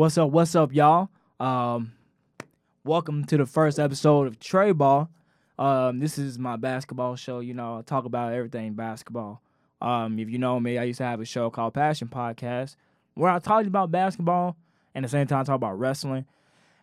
[0.00, 0.30] What's up?
[0.30, 1.10] What's up, y'all?
[1.38, 1.92] Um,
[2.84, 5.10] welcome to the first episode of Tre Ball.
[5.58, 7.40] Um, this is my basketball show.
[7.40, 9.42] You know, I talk about everything basketball.
[9.78, 12.76] Um, if you know me, I used to have a show called Passion Podcast
[13.12, 14.56] where I talked about basketball
[14.94, 16.24] and at the same time talk about wrestling.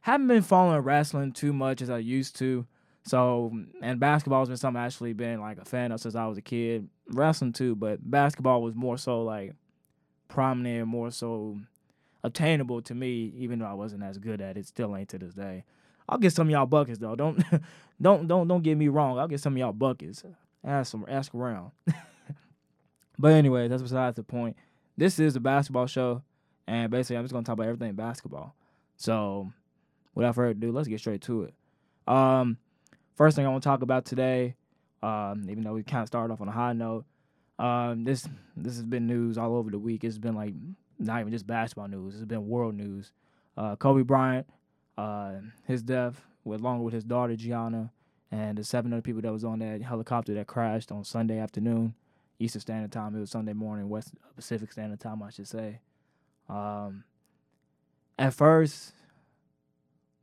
[0.01, 2.67] Haven't been following wrestling too much as I used to.
[3.01, 6.27] So, and basketball has been something I've actually been like a fan of since I
[6.27, 6.87] was a kid.
[7.09, 9.55] Wrestling too, but basketball was more so like
[10.27, 11.57] prominent, more so
[12.27, 14.67] obtainable to me, even though I wasn't as good at it.
[14.67, 15.63] Still ain't to this day.
[16.07, 17.15] I'll get some of y'all buckets though.
[17.15, 17.43] Don't
[18.01, 19.19] don't don't don't get me wrong.
[19.19, 20.23] I'll get some of y'all buckets.
[20.63, 21.71] Ask some ask around.
[23.19, 24.55] but anyway, that's besides the point.
[24.95, 26.23] This is a basketball show,
[26.67, 28.55] and basically I'm just gonna talk about everything basketball.
[28.95, 29.51] So
[30.15, 31.53] without further ado, let's get straight to it.
[32.07, 32.57] Um,
[33.17, 34.55] First thing I want to talk about today,
[35.01, 37.03] um, even though we kind of started off on a high note,
[37.57, 40.03] um, this this has been news all over the week.
[40.03, 40.53] It's been like
[40.99, 42.15] not even just basketball news.
[42.15, 43.11] It's been world news.
[43.55, 44.47] Uh, Kobe Bryant,
[44.97, 45.33] uh,
[45.65, 47.91] his death, along with his daughter Gianna,
[48.31, 51.95] and the seven other people that was on that helicopter that crashed on Sunday afternoon,
[52.39, 53.15] Eastern Standard Time.
[53.15, 55.79] It was Sunday morning, West Pacific Standard Time, I should say.
[56.49, 57.03] Um,
[58.19, 58.93] at first,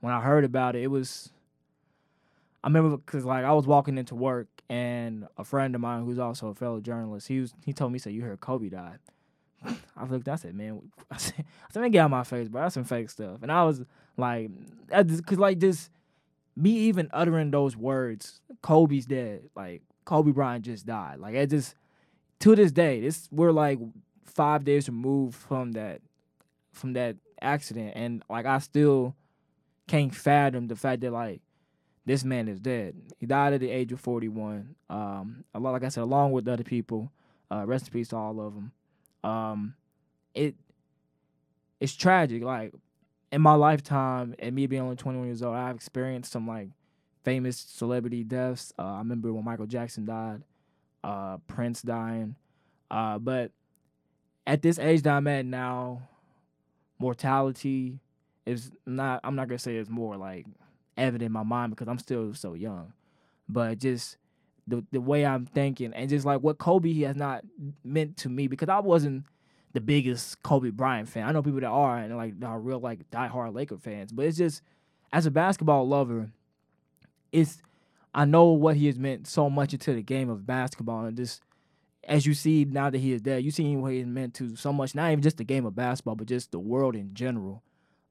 [0.01, 1.31] when I heard about it, it was
[2.63, 6.19] I remember because like I was walking into work and a friend of mine who's
[6.19, 8.99] also a fellow journalist, he was he told me, "Say you heard Kobe died."
[9.97, 12.63] I looked, I said, "Man," I said, I said, "Man, get out my face, bro.
[12.63, 13.85] That's some fake stuff." And I was
[14.17, 14.51] like,
[14.89, 15.91] because like this,
[16.57, 19.49] me even uttering those words, Kobe's dead.
[19.57, 21.19] Like Kobe Bryant just died.
[21.19, 21.75] Like it just
[22.41, 23.79] to this day, this we're like
[24.25, 26.01] five days removed from that
[26.73, 29.15] from that accident, and like I still
[29.87, 31.41] can't fathom the fact that like
[32.07, 32.97] this man is dead.
[33.19, 34.75] He died at the age of 41.
[34.91, 37.11] Um, a lot, like I said, along with other people.
[37.51, 38.73] Uh, rest in peace to all of them.
[39.25, 39.75] Um,
[40.35, 40.55] it
[41.81, 42.43] it's tragic.
[42.43, 42.73] Like
[43.33, 46.69] in my lifetime, and me being only 21 years old, I've experienced some like
[47.25, 48.73] famous celebrity deaths.
[48.79, 50.43] Uh, I remember when Michael Jackson died,
[51.03, 52.37] uh, Prince dying.
[52.91, 53.51] Uh, but
[54.47, 56.09] at this age that I'm at now,
[56.99, 57.99] mortality
[58.47, 59.21] is not.
[59.25, 60.47] I'm not gonna say it's more like
[60.97, 62.93] evident in my mind because I'm still so young.
[63.49, 64.17] But just
[64.67, 67.45] the the way I'm thinking and just like what Kobe he has not
[67.85, 69.25] meant to me because I wasn't
[69.73, 71.29] the biggest Kobe Bryant fan.
[71.29, 74.39] I know people that are and like are real like diehard Laker fans, but it's
[74.39, 74.63] just
[75.13, 76.31] as a basketball lover,
[77.33, 77.61] it's
[78.15, 81.43] I know what he has meant so much into the game of basketball and just
[82.07, 84.73] as you see now that he is dead, you see what he meant to so
[84.73, 87.63] much, not even just the game of basketball, but just the world in general.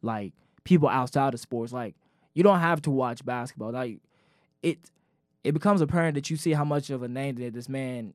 [0.02, 0.34] Like
[0.64, 1.96] people outside of sports, like
[2.34, 3.72] you don't have to watch basketball.
[3.72, 4.00] Like
[4.62, 4.80] it
[5.44, 8.14] it becomes apparent that you see how much of a name that this man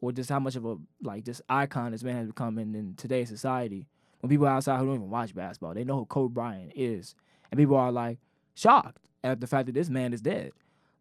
[0.00, 2.94] or just how much of a like this icon this man has become in, in
[2.94, 3.86] today's society.
[4.20, 7.14] When people outside who don't even watch basketball, they know who Kobe Bryant is.
[7.50, 8.18] And people are like
[8.54, 10.52] shocked at the fact that this man is dead.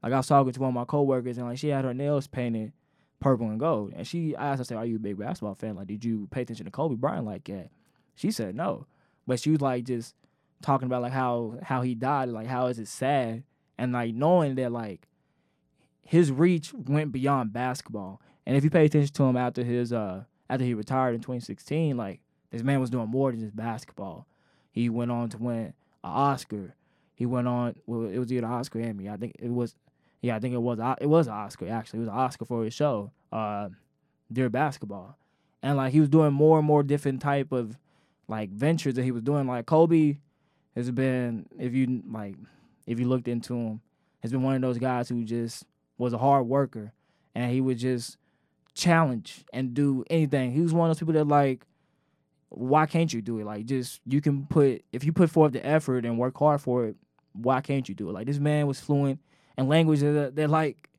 [0.02, 2.28] Like I was talking to one of my coworkers and like she had her nails
[2.28, 2.74] painted
[3.20, 3.94] purple and gold.
[3.96, 5.76] And she I asked her, say, Are you a big basketball fan?
[5.76, 7.70] Like, did you pay attention to Kobe Bryant like that?
[8.16, 8.86] She said no.
[9.28, 10.16] But she was like just
[10.62, 13.44] talking about like how how he died, like how is it sad,
[13.78, 15.09] and like knowing that like
[16.10, 18.20] his reach went beyond basketball.
[18.48, 21.96] And if you pay attention to him after his uh after he retired in 2016,
[21.96, 24.26] like this man was doing more than just basketball.
[24.72, 26.74] He went on to win an Oscar.
[27.14, 27.76] He went on.
[27.86, 29.08] Well, it was either Oscar Emmy.
[29.08, 29.76] I think it was.
[30.20, 30.80] Yeah, I think it was.
[31.00, 31.98] It was an Oscar actually.
[31.98, 33.70] It was an Oscar for his show, uh,
[34.34, 35.16] Dear Basketball,
[35.62, 37.78] and like he was doing more and more different type of
[38.28, 39.46] like ventures that he was doing.
[39.46, 40.18] Like Kobe
[40.76, 42.34] has been if you like
[42.88, 43.82] if you looked into him,
[44.24, 45.66] has been one of those guys who just
[46.00, 46.94] was a hard worker
[47.36, 48.18] and he would just
[48.74, 50.52] challenge and do anything.
[50.52, 51.66] He was one of those people that like
[52.50, 53.46] why can't you do it?
[53.46, 56.86] Like just you can put if you put forth the effort and work hard for
[56.86, 56.96] it,
[57.34, 58.14] why can't you do it?
[58.14, 59.20] Like this man was fluent
[59.58, 60.90] in languages that, that like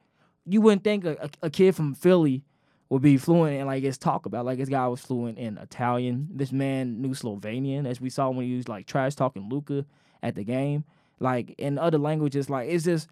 [0.47, 2.45] you wouldn't think a, a, a kid from Philly
[2.89, 4.45] would be fluent and like it's talk about.
[4.45, 6.29] Like this guy was fluent in Italian.
[6.33, 9.85] This man knew Slovenian, as we saw when he was like trash talking Luka
[10.23, 10.85] at the game.
[11.19, 13.09] Like in other languages, like it's just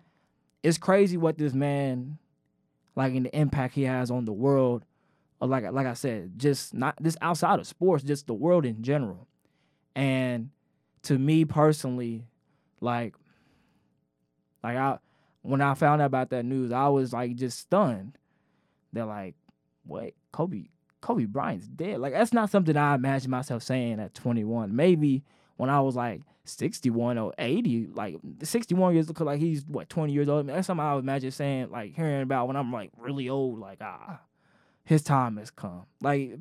[0.63, 2.19] it's crazy what this man
[2.97, 4.85] like in the impact he has on the world.
[5.41, 8.83] Or like like I said, just not this outside of sports, just the world in
[8.83, 9.29] general.
[9.95, 10.51] And
[11.03, 12.25] to me personally,
[12.81, 13.15] like
[14.63, 14.99] like I
[15.43, 18.19] when I found out about that news, I was like just stunned.
[18.93, 19.37] They're like,
[19.85, 20.65] what Kobe,
[21.01, 22.01] Kobe Bryant's dead.
[22.01, 24.75] Like that's not something I imagine myself saying at 21.
[24.75, 25.23] Maybe
[25.59, 30.13] when I was like 61 or 80, like 61 years old, like he's what 20
[30.13, 30.41] years old.
[30.41, 33.29] I mean, that's something I would imagine saying, like hearing about when I'm like really
[33.29, 34.21] old, like ah,
[34.85, 35.85] his time has come.
[36.01, 36.39] Like,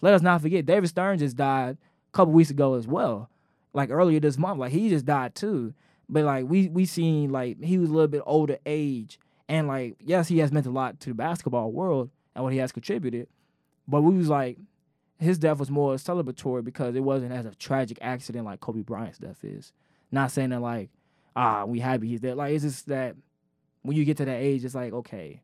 [0.00, 3.28] let us not forget, David Stern just died a couple weeks ago as well.
[3.74, 4.58] like earlier this month.
[4.58, 5.74] Like he just died too.
[6.08, 9.18] But like we we seen like he was a little bit older age,
[9.48, 12.58] and like yes, he has meant a lot to the basketball world and what he
[12.58, 13.28] has contributed.
[13.88, 14.58] But we was like,
[15.22, 19.18] his death was more celebratory because it wasn't as a tragic accident like Kobe Bryant's
[19.18, 19.72] death is.
[20.10, 20.90] Not saying that like,
[21.36, 22.36] ah, we happy he's dead.
[22.36, 23.16] Like it's just that
[23.82, 25.40] when you get to that age, it's like okay,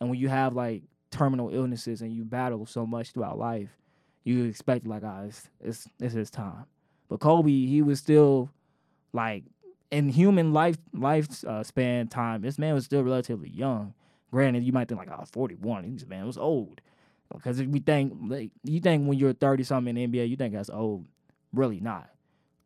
[0.00, 3.76] and when you have like terminal illnesses and you battle so much throughout life,
[4.24, 6.64] you expect like ah, it's it's, it's his time.
[7.08, 8.50] But Kobe, he was still
[9.12, 9.44] like
[9.90, 12.42] in human life life uh, span time.
[12.42, 13.94] This man was still relatively young.
[14.30, 15.94] Granted, you might think like, oh, 41.
[15.94, 16.80] This man was old.
[17.32, 20.54] Because we think like you think when you're 30 something in the NBA, you think
[20.54, 21.06] that's old.
[21.52, 22.10] Really not.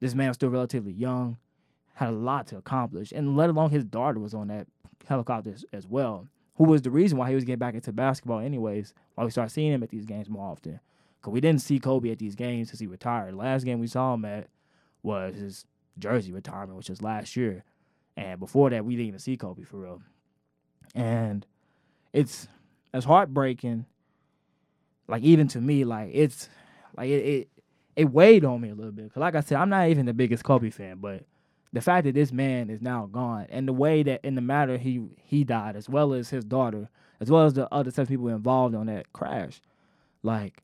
[0.01, 1.39] This man was still relatively young,
[1.95, 4.67] had a lot to accomplish, and let alone his daughter was on that
[5.07, 6.29] helicopter as, as well.
[6.57, 8.95] Who was the reason why he was getting back into basketball, anyways?
[9.15, 10.81] Why we started seeing him at these games more often?
[11.21, 13.33] Because we didn't see Kobe at these games since he retired.
[13.33, 14.49] The last game we saw him at
[15.03, 15.65] was his
[15.99, 17.65] jersey retirement, which was last year.
[18.17, 20.03] And before that, we didn't even see Kobe for real.
[20.95, 21.47] And
[22.13, 22.47] it's
[22.93, 23.87] it's heartbreaking.
[25.09, 26.49] Like even to me, like it's
[26.97, 27.49] like it it,
[27.97, 29.13] it weighed on me a little bit.
[29.13, 31.25] Cause like I said, I'm not even the biggest Kobe fan, but
[31.73, 34.79] the fact that this man is now gone and the way that in the matter
[34.79, 36.89] he he died, as well as his daughter,
[37.21, 39.61] as well as the other seven people involved on that crash,
[40.23, 40.63] like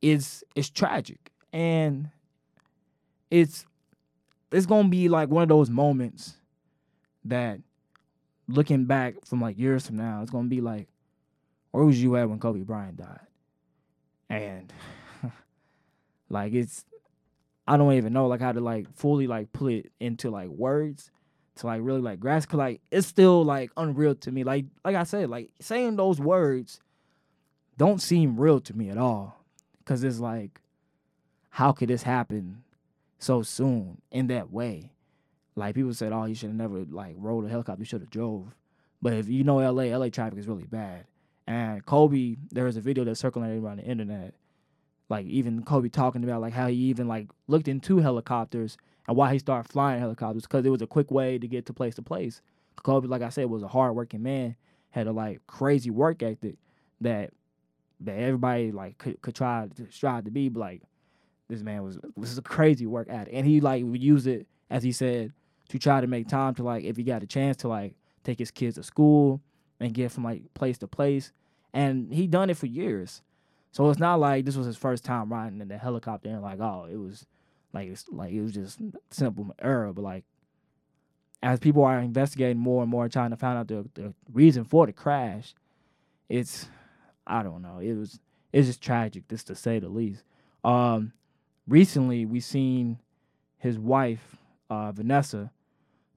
[0.00, 2.10] it's it's tragic and
[3.30, 3.66] it's
[4.52, 6.34] it's gonna be like one of those moments
[7.24, 7.60] that
[8.48, 10.88] looking back from like years from now, it's gonna be like,
[11.70, 13.20] where was you at when Kobe Bryant died?
[14.30, 14.72] And
[16.30, 16.84] like it's
[17.66, 21.10] I don't even know like how to like fully like put it into like words
[21.56, 24.44] to like really like grasp cause like it's still like unreal to me.
[24.44, 26.80] Like like I said, like saying those words
[27.76, 29.44] don't seem real to me at all.
[29.84, 30.60] Cause it's like,
[31.50, 32.62] how could this happen
[33.18, 34.92] so soon in that way?
[35.56, 37.80] Like people said, oh, you should have never like rode a helicopter.
[37.80, 38.54] You should have drove.
[39.02, 41.06] But if you know LA, LA traffic is really bad.
[41.50, 44.34] And Kobe, there was a video that's circulating around the internet,
[45.08, 48.76] like even Kobe talking about like how he even like looked into helicopters
[49.08, 51.72] and why he started flying helicopters because it was a quick way to get to
[51.72, 52.40] place to place.
[52.76, 54.54] Kobe, like I said, was a hardworking man,
[54.90, 56.54] had a like crazy work ethic
[57.00, 57.32] that
[57.98, 60.48] that everybody like could, could try to strive to be.
[60.50, 60.82] But like
[61.48, 64.84] this man was was a crazy work ethic, and he like would use it as
[64.84, 65.32] he said
[65.70, 68.38] to try to make time to like if he got a chance to like take
[68.38, 69.40] his kids to school
[69.80, 71.32] and get from like place to place.
[71.72, 73.22] And he done it for years.
[73.72, 76.60] So it's not like this was his first time riding in the helicopter and like,
[76.60, 77.26] oh, it was
[77.72, 78.80] like it's like it was just
[79.10, 79.92] simple error.
[79.92, 80.24] But like
[81.42, 84.86] as people are investigating more and more trying to find out the, the reason for
[84.86, 85.54] the crash,
[86.28, 86.68] it's
[87.26, 87.78] I don't know.
[87.78, 88.18] It was
[88.52, 90.24] it's just tragic, just to say the least.
[90.64, 91.12] Um
[91.68, 92.98] recently we seen
[93.58, 94.36] his wife,
[94.68, 95.50] uh, Vanessa,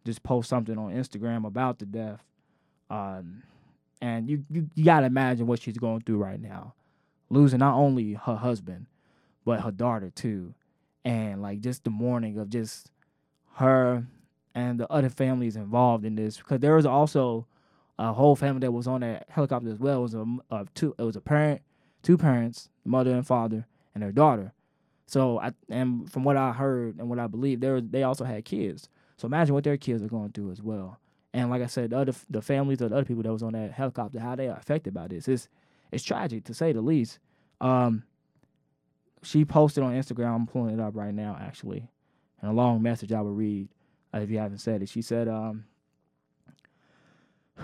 [0.06, 2.24] just post something on Instagram about the death.
[2.90, 3.44] Um,
[4.04, 6.74] and you, you, you gotta imagine what she's going through right now.
[7.30, 8.88] Losing not only her husband,
[9.46, 10.54] but her daughter too.
[11.06, 12.92] And like just the mourning of just
[13.54, 14.06] her
[14.54, 16.36] and the other families involved in this.
[16.36, 17.48] Because there was also
[17.98, 20.00] a whole family that was on that helicopter as well.
[20.00, 21.62] It was a, a two it was a parent,
[22.02, 23.66] two parents, mother and father,
[23.96, 24.52] and their daughter.
[25.06, 28.44] So I and from what I heard and what I believe, they they also had
[28.44, 28.90] kids.
[29.16, 31.00] So imagine what their kids are going through as well.
[31.34, 33.54] And like I said, the other the families of the other people that was on
[33.54, 35.28] that helicopter, how they are affected by this.
[35.28, 35.50] It's
[35.92, 37.20] it's tragic to say the least.
[37.60, 38.04] Um,
[39.24, 40.36] she posted on Instagram.
[40.36, 41.90] I'm pulling it up right now, actually,
[42.42, 43.70] and a long message I will read
[44.13, 44.90] uh, if you haven't said it.
[44.90, 45.66] She said, um,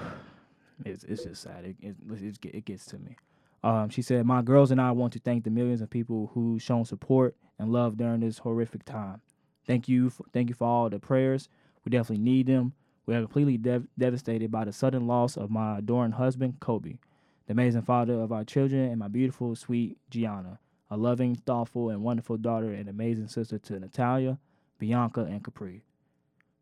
[0.85, 1.65] "It's it's just sad.
[1.65, 3.17] It it, it gets to me."
[3.63, 6.57] Um, she said, "My girls and I want to thank the millions of people who
[6.59, 9.21] shown support and love during this horrific time.
[9.67, 11.49] Thank you, for, thank you for all the prayers.
[11.85, 12.73] We definitely need them.
[13.09, 16.99] We are completely dev- devastated by the sudden loss of my adoring husband, Kobe,
[17.47, 20.59] the amazing father of our children, and my beautiful, sweet Gianna,
[20.91, 24.37] a loving, thoughtful, and wonderful daughter and amazing sister to Natalia,
[24.77, 25.81] Bianca, and Capri.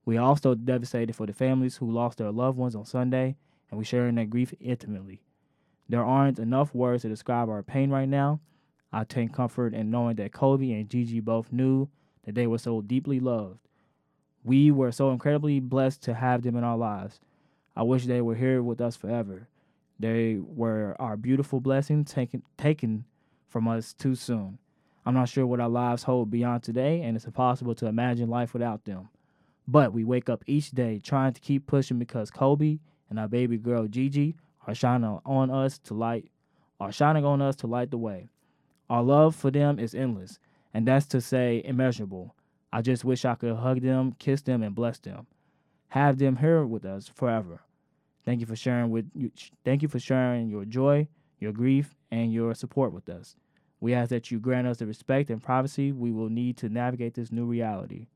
[0.05, 3.35] We are also devastated for the families who lost their loved ones on Sunday,
[3.69, 5.19] and we share in their grief intimately.
[5.89, 8.39] There aren't enough words to describe our pain right now.
[8.93, 11.89] I take comfort in knowing that Kobe and Gigi both knew
[12.23, 13.66] that they were so deeply loved.
[14.43, 17.19] We were so incredibly blessed to have them in our lives.
[17.75, 19.47] I wish they were here with us forever.
[19.99, 23.05] They were our beautiful blessing taken taken
[23.49, 24.59] from us too soon.
[25.05, 28.53] I'm not sure what our lives hold beyond today, and it's impossible to imagine life
[28.53, 29.09] without them.
[29.67, 32.79] But we wake up each day trying to keep pushing because Kobe
[33.09, 36.29] and our baby girl Gigi are shining on us to light
[36.79, 38.29] are shining on us to light the way.
[38.89, 40.39] Our love for them is endless,
[40.73, 42.35] and that's to say immeasurable.
[42.71, 45.27] I just wish I could hug them, kiss them, and bless them.
[45.89, 47.61] Have them here with us forever.
[48.25, 49.31] Thank you for sharing with you.
[49.63, 51.07] Thank you for sharing your joy,
[51.39, 53.35] your grief, and your support with us.
[53.79, 57.13] We ask that you grant us the respect and privacy we will need to navigate
[57.13, 58.07] this new reality.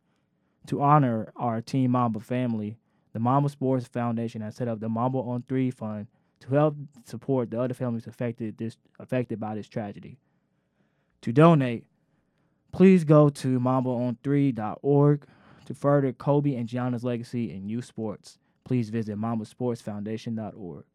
[0.67, 2.77] To honor our Team Mamba family,
[3.13, 6.08] the Mamba Sports Foundation has set up the Mamba on Three Fund
[6.41, 10.17] to help support the other families affected this affected by this tragedy.
[11.22, 11.86] To donate,
[12.71, 15.25] please go to mambaon3.org
[15.65, 18.37] to further Kobe and Gianna's legacy in youth sports.
[18.63, 20.85] Please visit mambasportsfoundation.org.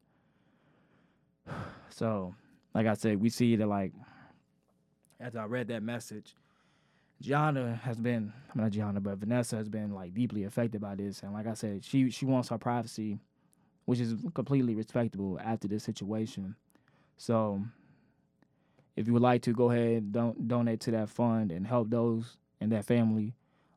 [1.89, 2.35] So,
[2.75, 3.93] like I said, we see that like
[5.19, 6.35] as I read that message,
[7.23, 11.23] Gianna has been I'm not Gianna, but Vanessa has been like deeply affected by this.
[11.23, 13.19] And like I said, she she wants her privacy,
[13.87, 16.55] which is completely respectable after this situation.
[17.17, 17.63] So
[18.97, 21.91] if you would like to go ahead and don- donate to that fund and help
[21.91, 23.35] those and that family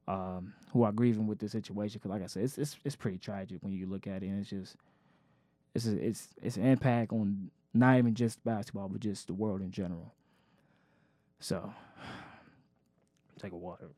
[0.07, 3.17] um, who are grieving with this situation, because like I said, it's, it's it's pretty
[3.17, 4.75] tragic when you look at it, and it's just
[5.75, 9.61] it's a, it's it's an impact on not even just basketball, but just the world
[9.61, 10.13] in general.
[11.39, 11.71] So,
[13.41, 13.89] take a water.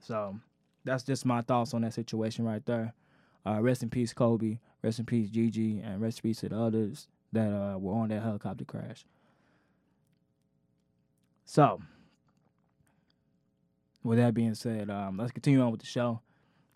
[0.00, 0.38] So,
[0.84, 2.92] that's just my thoughts on that situation right there.
[3.46, 4.58] Uh, rest in peace, Kobe.
[4.84, 8.10] Rest in peace, Gigi, and rest in peace to the others that uh, were on
[8.10, 9.06] that helicopter crash.
[11.46, 11.80] So,
[14.02, 16.20] with that being said, um, let's continue on with the show.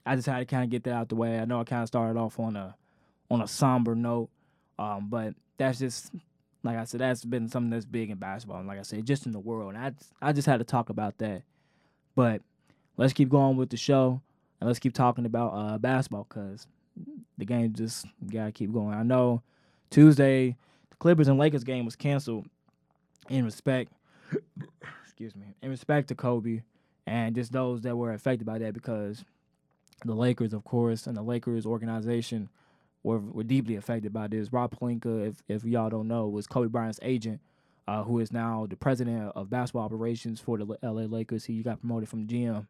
[0.06, 1.38] I just had to kind of get that out the way.
[1.38, 2.74] I know I kind of started off on a
[3.30, 4.30] on a somber note,
[4.78, 6.10] um, but that's just
[6.62, 9.26] like I said, that's been something that's big in basketball, and like I said, just
[9.26, 9.74] in the world.
[9.74, 11.42] And I I just had to talk about that.
[12.14, 12.40] But
[12.96, 14.22] let's keep going with the show,
[14.62, 16.66] and let's keep talking about uh, basketball because
[17.38, 18.95] the game just gotta keep going.
[18.95, 19.42] I know
[19.90, 20.57] Tuesday
[20.90, 22.47] the Clippers and Lakers game was canceled
[23.28, 23.92] in respect,
[25.04, 26.62] excuse me, in respect to Kobe
[27.07, 29.25] and just those that were affected by that because
[30.04, 32.49] the Lakers, of course, and the Lakers organization
[33.02, 34.52] were, were deeply affected by this.
[34.52, 37.40] Rob Pelinka, if, if y'all don't know, was Kobe Bryant's agent,
[37.87, 41.47] uh, who is now the president of basketball operations for the LA Lakers.
[41.47, 42.66] He got promoted from GM.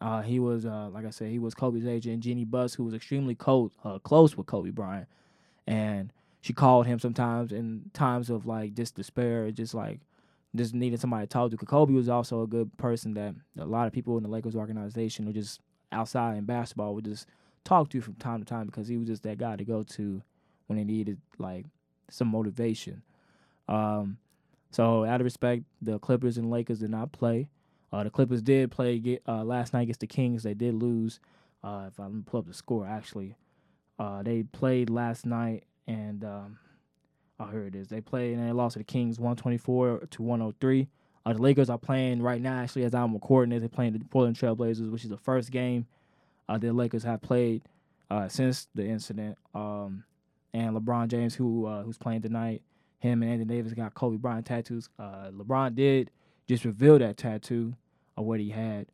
[0.00, 2.94] Uh, he was, uh, like I said, he was Kobe's agent, Jeanie Buss, who was
[2.94, 5.08] extremely co- uh, close with Kobe Bryant.
[5.66, 6.12] And
[6.42, 10.00] she called him sometimes in times of like just despair, just like
[10.54, 11.56] just needing somebody to talk to.
[11.56, 15.28] Kobe was also a good person that a lot of people in the Lakers organization
[15.28, 15.60] or just
[15.92, 17.26] outside in basketball would just
[17.64, 20.22] talk to from time to time because he was just that guy to go to
[20.66, 21.66] when they needed like
[22.10, 23.02] some motivation.
[23.68, 24.18] Um,
[24.70, 27.48] so out of respect, the Clippers and Lakers did not play.
[27.92, 30.42] Uh, the Clippers did play get, uh, last night against the Kings.
[30.42, 31.20] They did lose.
[31.62, 33.36] Uh, if I pull up the score, actually,
[33.98, 36.58] uh, they played last night and um,
[37.40, 37.88] oh here it is.
[37.88, 40.88] They played and they lost to the Kings, one twenty four to one hundred three.
[41.24, 42.58] Uh, the Lakers are playing right now.
[42.58, 45.86] Actually, as I'm recording this, they're playing the Portland Trailblazers, which is the first game
[46.48, 47.62] uh, the Lakers have played
[48.28, 49.36] since the incident.
[49.54, 50.04] Um,
[50.54, 52.62] and LeBron James, who who's playing tonight,
[52.98, 54.88] him and Anthony Davis got Kobe Bryant tattoos.
[54.98, 56.10] Uh, LeBron did
[56.46, 57.74] just reveal that tattoo
[58.16, 58.86] of what he had.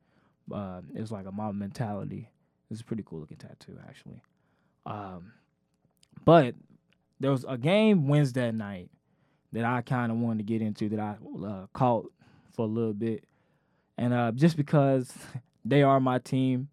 [0.53, 2.29] Uh, it was like a mob mentality.
[2.71, 4.23] It's a pretty cool looking tattoo, actually.
[4.87, 5.33] Um,
[6.25, 6.55] but
[7.21, 8.91] there was a game Wednesday night
[9.53, 11.17] that I kind of wanted to get into that I
[11.47, 12.11] uh, caught
[12.53, 13.25] for a little bit,
[13.99, 15.13] and uh, just because
[15.65, 16.69] they are my team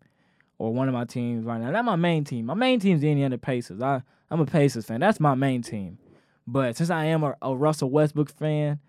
[0.58, 1.72] or one of my teams right now.
[1.72, 2.46] That's my main team.
[2.46, 3.82] My main team is the Indiana Pacers.
[3.82, 5.00] I I'm a Pacers fan.
[5.00, 5.98] That's my main team.
[6.46, 8.80] But since I am a, a Russell Westbrook fan,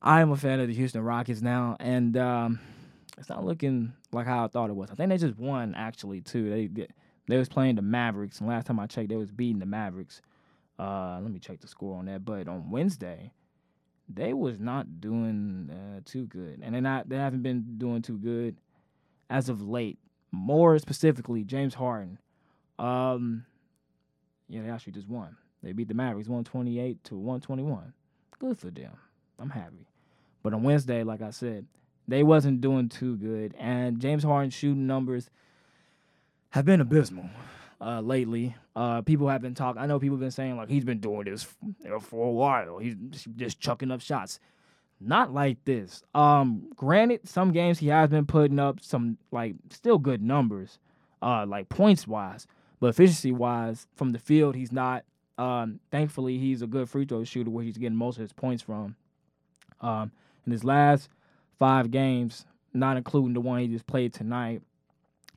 [0.00, 2.60] I am a fan of the Houston Rockets now, and um,
[3.16, 4.90] it's not looking like how I thought it was.
[4.90, 6.50] I think they just won actually too.
[6.50, 6.86] They
[7.26, 10.22] they was playing the Mavericks, and last time I checked, they was beating the Mavericks.
[10.78, 12.24] Uh, let me check the score on that.
[12.24, 13.32] But on Wednesday,
[14.08, 18.18] they was not doing uh, too good, and they not they haven't been doing too
[18.18, 18.56] good
[19.28, 19.98] as of late.
[20.30, 22.18] More specifically, James Harden.
[22.78, 23.46] Um,
[24.48, 25.36] yeah, they actually just won.
[25.62, 27.92] They beat the Mavericks 128 to 121.
[28.38, 28.92] Good for them.
[29.38, 29.86] I'm happy.
[30.42, 31.66] But on Wednesday, like I said,
[32.06, 35.30] they wasn't doing too good, and James Harden's shooting numbers
[36.50, 37.28] have been abysmal
[37.80, 38.54] uh, lately.
[38.74, 39.80] Uh, people have been talking.
[39.80, 41.46] I know people have been saying like he's been doing this
[42.00, 42.78] for a while.
[42.78, 42.96] He's
[43.36, 44.40] just chucking up shots.
[45.00, 46.02] Not like this.
[46.14, 50.78] Um, granted, some games he has been putting up some like still good numbers,
[51.22, 52.46] uh, like points wise,
[52.80, 55.04] but efficiency wise from the field, he's not.
[55.36, 58.62] Um, thankfully, he's a good free throw shooter where he's getting most of his points
[58.62, 58.96] from.
[59.80, 60.12] Um,
[60.46, 61.08] in his last
[61.58, 64.62] five games, not including the one he just played tonight,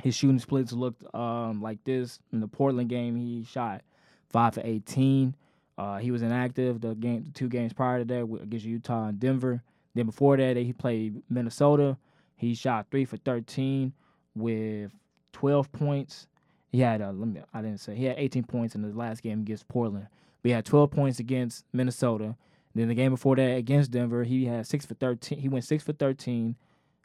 [0.02, 2.20] his shooting splits looked um, like this.
[2.34, 3.82] In the Portland game, he shot
[4.30, 5.36] five for 18.
[5.78, 9.20] Uh, he was inactive the game, the two games prior to that against Utah and
[9.20, 9.64] Denver.
[9.94, 11.98] Then before that, he played Minnesota.
[12.36, 13.94] He shot three for 13
[14.36, 14.92] with
[15.34, 16.28] 12 points.
[16.72, 19.22] He had uh, let me I didn't say he had 18 points in the last
[19.22, 20.08] game against Portland.
[20.42, 22.36] But he had 12 points against Minnesota.
[22.74, 25.40] Then the game before that against Denver, he had six for 13.
[25.40, 26.56] He went six for 13,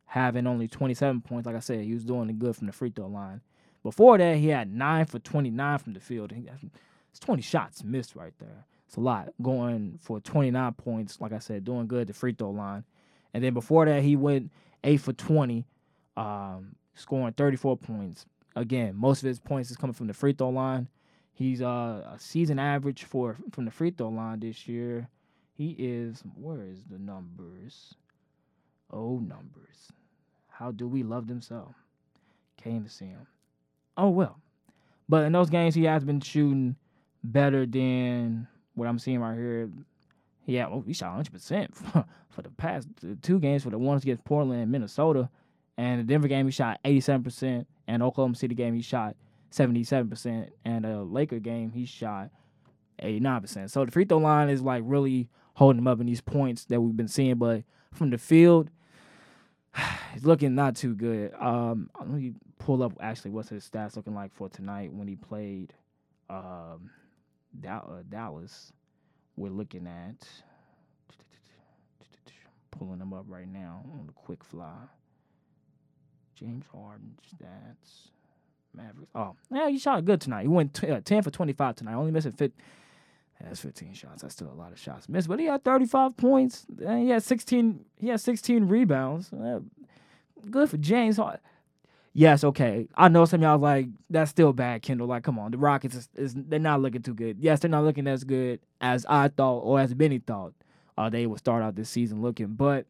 [0.06, 1.46] having only 27 points.
[1.46, 3.40] Like I said, he was doing good from the free throw line.
[3.82, 6.32] Before that, he had nine for 29 from the field.
[6.32, 8.66] It's 20 shots missed right there.
[8.86, 11.20] It's a lot going for 29 points.
[11.20, 12.84] Like I said, doing good at the free throw line.
[13.34, 14.50] And then before that, he went
[14.84, 15.66] eight for 20,
[16.16, 18.26] um, scoring 34 points.
[18.54, 20.88] Again, most of his points is coming from the free throw line.
[21.32, 25.08] He's uh, a season average for from the free throw line this year.
[25.56, 27.94] He is where is the numbers?
[28.92, 29.90] Oh, numbers.
[30.48, 31.74] How do we love them so?
[32.62, 33.26] Came to see him.
[33.96, 34.38] Oh well.
[35.08, 36.76] But in those games he has been shooting
[37.24, 39.70] better than what I'm seeing right here.
[40.44, 41.74] Yeah, oh, well, he shot 100 percent
[42.28, 42.88] for the past
[43.22, 45.30] two games for the ones against Portland and Minnesota,
[45.78, 49.16] and the Denver game he shot 87 percent, and Oklahoma City game he shot
[49.50, 52.30] 77 percent, and the Laker game he shot
[52.98, 53.70] 89 percent.
[53.70, 56.80] So the free throw line is like really holding him up in these points that
[56.80, 58.70] we've been seeing, but from the field,
[60.14, 61.32] it's looking not too good.
[61.34, 65.16] Um, let me pull up actually what's his stats looking like for tonight when he
[65.16, 65.72] played
[66.28, 66.90] um,
[67.60, 68.72] Dallas
[69.36, 70.28] we're looking at.
[72.70, 74.74] Pulling them up right now on the quick fly.
[76.34, 78.08] James Harden stats.
[78.74, 79.10] Mavericks.
[79.14, 80.42] Oh, yeah, he shot good tonight.
[80.42, 81.94] He went t- uh, 10 for 25 tonight.
[81.94, 82.52] Only missing fit.
[83.42, 84.22] That's 15 shots.
[84.22, 85.28] That's still a lot of shots missed.
[85.28, 86.66] But he had 35 points.
[86.84, 87.84] And he had 16.
[87.98, 89.30] He had 16 rebounds.
[90.50, 91.18] Good for James
[92.16, 92.88] yes, okay.
[92.96, 95.06] I know some y'all like that's still bad, Kendall.
[95.06, 97.36] Like, come on, the Rockets is, is, they're not looking too good.
[97.38, 100.54] Yes, they're not looking as good as I thought or as Benny thought
[100.98, 102.86] uh, they would start out this season looking, but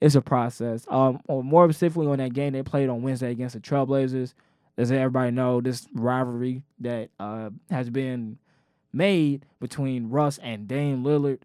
[0.00, 0.84] it's a process.
[0.88, 4.34] Um, or more specifically on that game they played on Wednesday against the Trailblazers.
[4.76, 8.38] As everybody know, this rivalry that uh, has been
[8.92, 11.40] made between Russ and Dame Lillard.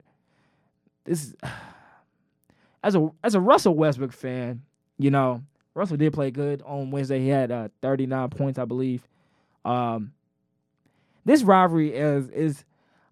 [1.05, 1.35] This is
[2.83, 4.63] as a as a Russell Westbrook fan,
[4.97, 7.19] you know, Russell did play good on Wednesday.
[7.19, 9.07] He had uh, 39 points, I believe.
[9.63, 10.13] Um,
[11.25, 12.65] this rivalry is is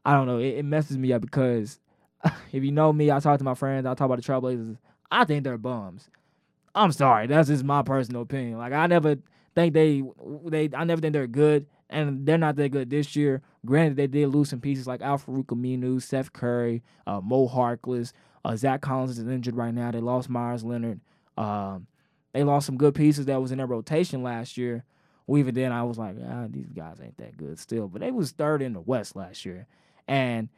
[0.06, 0.40] I don't know.
[0.40, 1.80] It, it, messes me up because
[2.52, 3.86] if you know me, I talk to my friends.
[3.86, 4.78] I talk about the Trailblazers.
[5.12, 6.10] I think they're bums.
[6.74, 7.28] I'm sorry.
[7.28, 8.58] That's just my personal opinion.
[8.58, 9.18] Like I never
[9.54, 10.04] think they
[10.46, 13.42] they I never think they're good, and they're not that good this year.
[13.66, 18.12] Granted, they did lose some pieces like Al-Farouq Aminu, Seth Curry, uh, Mo Harkless,
[18.44, 19.92] uh, Zach Collins is injured right now.
[19.92, 21.02] They lost Meyers Leonard.
[21.38, 21.88] Um,
[22.34, 24.84] they lost some good pieces that was in their rotation last year.
[25.26, 27.88] Well, even then, I was like, ah, these guys ain't that good still.
[27.88, 29.66] But they was third in the West last year,
[30.08, 30.50] and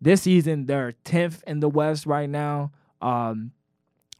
[0.00, 2.72] this season they're tenth in the West right now.
[3.02, 3.52] Um,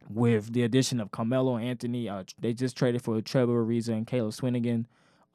[0.07, 4.33] with the addition of Carmelo Anthony, uh, they just traded for Trevor Ariza and Caleb
[4.33, 4.85] Swanigan.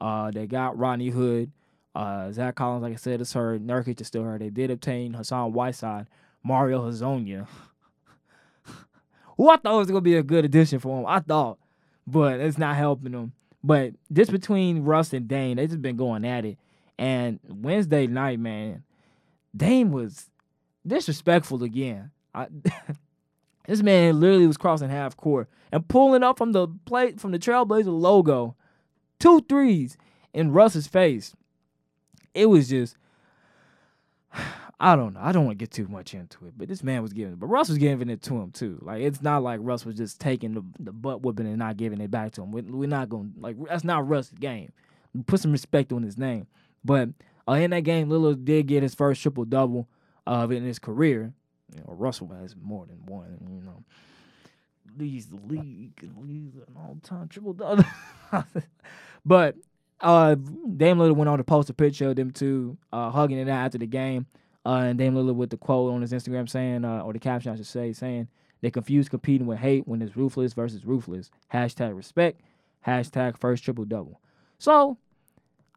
[0.01, 1.51] Uh, they got Rodney Hood,
[1.95, 3.65] uh, Zach Collins, like I said, is hurt.
[3.65, 4.39] Nurkic is still hurt.
[4.39, 6.07] They did obtain Hassan Whiteside,
[6.43, 7.47] Mario Hezonja,
[9.37, 11.05] who I thought was gonna be a good addition for him.
[11.05, 11.59] I thought
[12.07, 13.33] but it's not helping them.
[13.63, 16.57] But just between Russ and Dame, they just been going at it.
[16.97, 18.83] And Wednesday night, man,
[19.55, 20.29] Dame was
[20.85, 22.11] disrespectful again.
[22.33, 22.47] I,
[23.67, 27.39] this man literally was crossing half court and pulling up from the plate from the
[27.39, 28.55] Trailblazer logo,
[29.21, 29.97] two threes
[30.33, 31.35] in Russ's face.
[32.33, 32.97] It was just
[34.79, 35.19] I don't know.
[35.21, 37.39] I don't want to get too much into it, but this man was giving it.
[37.39, 38.79] But Russ was giving it to him too.
[38.81, 42.01] Like it's not like Russ was just taking the, the butt whooping and not giving
[42.01, 42.51] it back to him.
[42.51, 44.71] We, we're not going like that's not Russ's game.
[45.27, 46.47] Put some respect on his name.
[46.83, 47.09] But
[47.47, 49.87] uh, in that game, Lillard did get his first triple double
[50.25, 51.33] uh, in his career.
[51.75, 53.37] You know, Russell has more than one.
[53.41, 53.83] You know,
[54.97, 57.83] leads the league and leads an all time triple double.
[59.25, 59.55] but
[59.99, 63.47] uh, Dame Lillard went on to post a picture of them two uh, hugging it
[63.47, 64.25] out after the game.
[64.65, 67.51] Uh, and Dame Lillard with the quote on his Instagram saying, uh, or the caption
[67.51, 68.27] I should say, saying
[68.61, 71.31] they confuse competing with hate when it's ruthless versus ruthless.
[71.53, 72.41] Hashtag respect.
[72.85, 74.21] Hashtag first triple double.
[74.59, 74.97] So,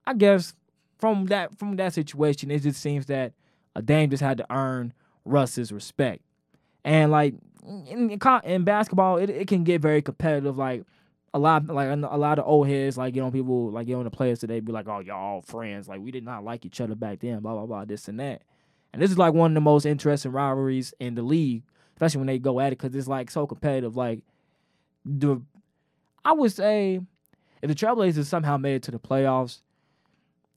[0.07, 0.55] I guess
[0.99, 3.33] from that from that situation, it just seems that
[3.75, 4.93] a Dame just had to earn
[5.25, 6.23] Russ's respect.
[6.85, 7.35] And like
[7.89, 10.59] in, in basketball, it, it can get very competitive.
[10.59, 10.85] Like
[11.35, 14.05] a lot like a lot of old heads, like you know, people like you know
[14.05, 15.89] the players today be like, "Oh, y'all friends.
[15.89, 17.85] Like we did not like each other back then." Blah blah blah.
[17.85, 18.43] This and that.
[18.93, 21.65] And this is like one of the most interesting rivalries in the league,
[21.97, 23.97] especially when they go at it because it's like so competitive.
[23.97, 24.21] Like
[25.05, 25.43] the,
[26.25, 27.01] I would say,
[27.61, 29.63] if the Trailblazers somehow made it to the playoffs,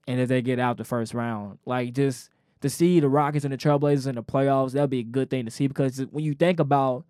[0.08, 2.30] and if they get out the first round, like just
[2.62, 5.46] to see the Rockets and the Trailblazers in the playoffs, that'd be a good thing
[5.46, 7.06] to see because when you think about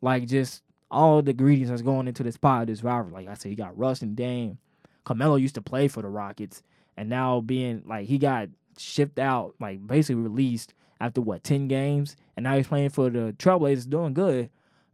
[0.00, 3.24] like just all the ingredients that's going into this pot, this rivalry.
[3.24, 4.58] Like I said, you got Russ and Dame.
[5.04, 6.62] Carmelo used to play for the Rockets,
[6.96, 12.16] and now being like he got shipped out, like basically released after what ten games,
[12.36, 14.50] and now he's playing for the Trailblazers, doing good.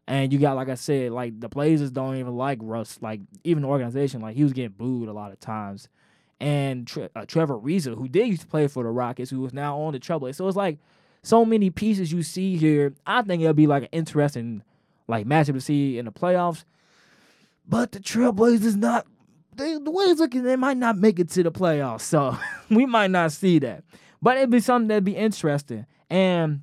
[0.06, 2.98] And you got, like I said, like the Blazers don't even like Russ.
[3.02, 5.88] Like even the organization, like he was getting booed a lot of times.
[6.40, 9.78] And uh, Trevor Ariza, who did used to play for the Rockets, who is now
[9.78, 10.37] on the Trailblazers.
[10.37, 10.78] So it's like
[11.22, 12.94] so many pieces you see here.
[13.06, 14.62] I think it'll be like an interesting
[15.09, 16.64] like matchup to see in the playoffs.
[17.66, 19.07] But the Trailblazers not
[19.59, 22.03] they, the way it's looking, they might not make it to the playoffs.
[22.03, 22.38] So
[22.71, 23.85] we might not see that.
[24.23, 25.87] But it'd be something that'd be interesting.
[26.09, 26.62] And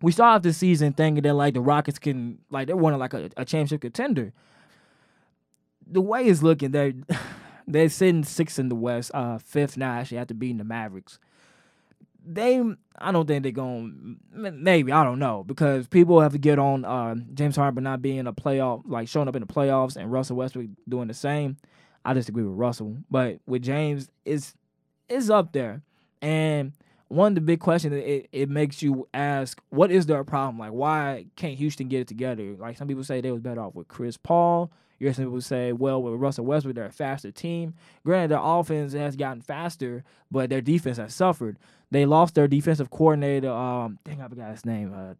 [0.00, 3.00] we start off the season thinking that like the Rockets can like they're one of
[3.00, 4.32] like a, a championship contender.
[5.86, 6.92] The way it's looking, they're
[7.66, 11.18] they're sitting sixth in the West, uh, fifth now actually after beating the Mavericks.
[12.24, 12.62] They,
[12.98, 14.16] I don't think they're going.
[14.32, 18.26] Maybe I don't know because people have to get on uh, James Harden not being
[18.26, 21.56] a playoff, like showing up in the playoffs, and Russell Westbrook doing the same.
[22.04, 24.54] I disagree with Russell, but with James, it's
[25.08, 25.82] it's up there.
[26.20, 26.72] And
[27.08, 30.58] one of the big questions it, it makes you ask, what is their problem?
[30.58, 32.56] Like, why can't Houston get it together?
[32.58, 34.72] Like some people say they was better off with Chris Paul.
[35.02, 37.74] You hear some people say, well, with Russell Westbrook, they're a faster team.
[38.04, 41.58] Granted, their offense has gotten faster, but their defense has suffered.
[41.90, 43.50] They lost their defensive coordinator.
[43.50, 44.94] Um, dang, I forgot his name.
[44.94, 45.14] Uh,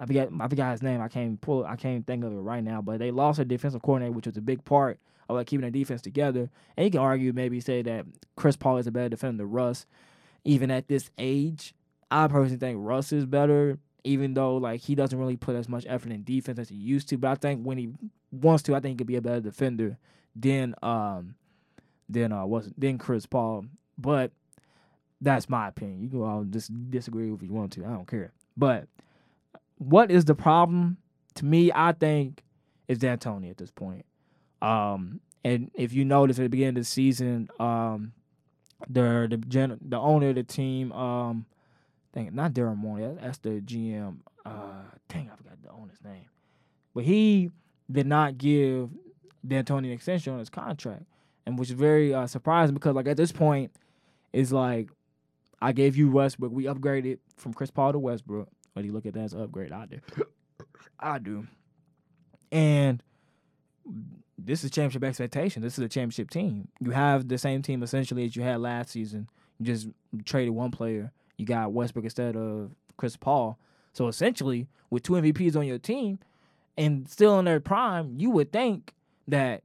[0.00, 1.00] I forgot I forgot his name.
[1.00, 1.64] I can't pull.
[1.64, 2.82] I can't think of it right now.
[2.82, 5.70] But they lost their defensive coordinator, which was a big part of like keeping their
[5.70, 6.50] defense together.
[6.76, 9.86] And you can argue maybe say that Chris Paul is a better defender than Russ,
[10.44, 11.72] even at this age.
[12.10, 15.86] I personally think Russ is better, even though like he doesn't really put as much
[15.88, 17.16] effort in defense as he used to.
[17.16, 17.90] But I think when he
[18.30, 19.98] wants to, I think he could be a better defender
[20.36, 21.34] than um
[22.08, 23.66] than uh was than Chris Paul.
[23.96, 24.32] But
[25.20, 26.00] that's my opinion.
[26.02, 27.84] You can all just disagree if you want to.
[27.84, 28.32] I don't care.
[28.56, 28.86] But
[29.76, 30.98] what is the problem?
[31.36, 32.42] To me, I think
[32.88, 34.04] is D'Antoni at this point.
[34.62, 38.12] Um, and if you notice at the beginning of the season, um,
[38.88, 41.46] the the gen- the owner of the team, um,
[42.12, 44.18] dang, not Daryl Morey, that's the GM.
[44.44, 46.26] Uh, dang, I forgot the owner's name,
[46.94, 47.50] but he
[47.90, 48.90] did not give
[49.46, 51.04] D'Antoni an extension on his contract,
[51.46, 53.72] and which is very uh, surprising because like at this point,
[54.32, 54.90] it's like
[55.60, 58.48] I gave you Westbrook, we upgraded from Chris Paul to Westbrook.
[58.74, 59.72] But you look at that as an upgrade?
[59.72, 59.98] I do,
[61.00, 61.46] I do,
[62.52, 63.02] and
[64.36, 65.62] this is championship expectation.
[65.62, 66.68] This is a championship team.
[66.80, 69.28] You have the same team essentially as you had last season.
[69.58, 69.88] You just
[70.24, 71.12] traded one player.
[71.36, 73.58] You got Westbrook instead of Chris Paul.
[73.92, 76.18] So essentially, with two MVPs on your team
[76.78, 78.94] and still in their prime, you would think
[79.26, 79.64] that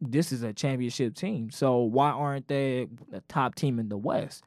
[0.00, 1.50] this is a championship team.
[1.50, 4.44] So why aren't they the top team in the West?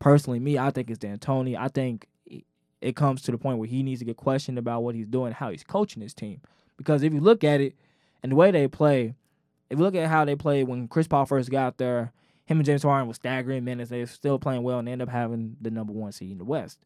[0.00, 1.56] Personally, me, I think it's D'Antoni.
[1.56, 2.08] I think
[2.80, 5.32] it comes to the point where he needs to get questioned about what he's doing,
[5.32, 6.40] how he's coaching his team.
[6.76, 7.74] Because if you look at it,
[8.22, 9.14] and the way they play,
[9.70, 12.12] if you look at how they played when Chris Paul first got there,
[12.46, 13.90] him and James Harden was staggering minutes.
[13.90, 16.38] They were still playing well and they ended up having the number one seed in
[16.38, 16.84] the West.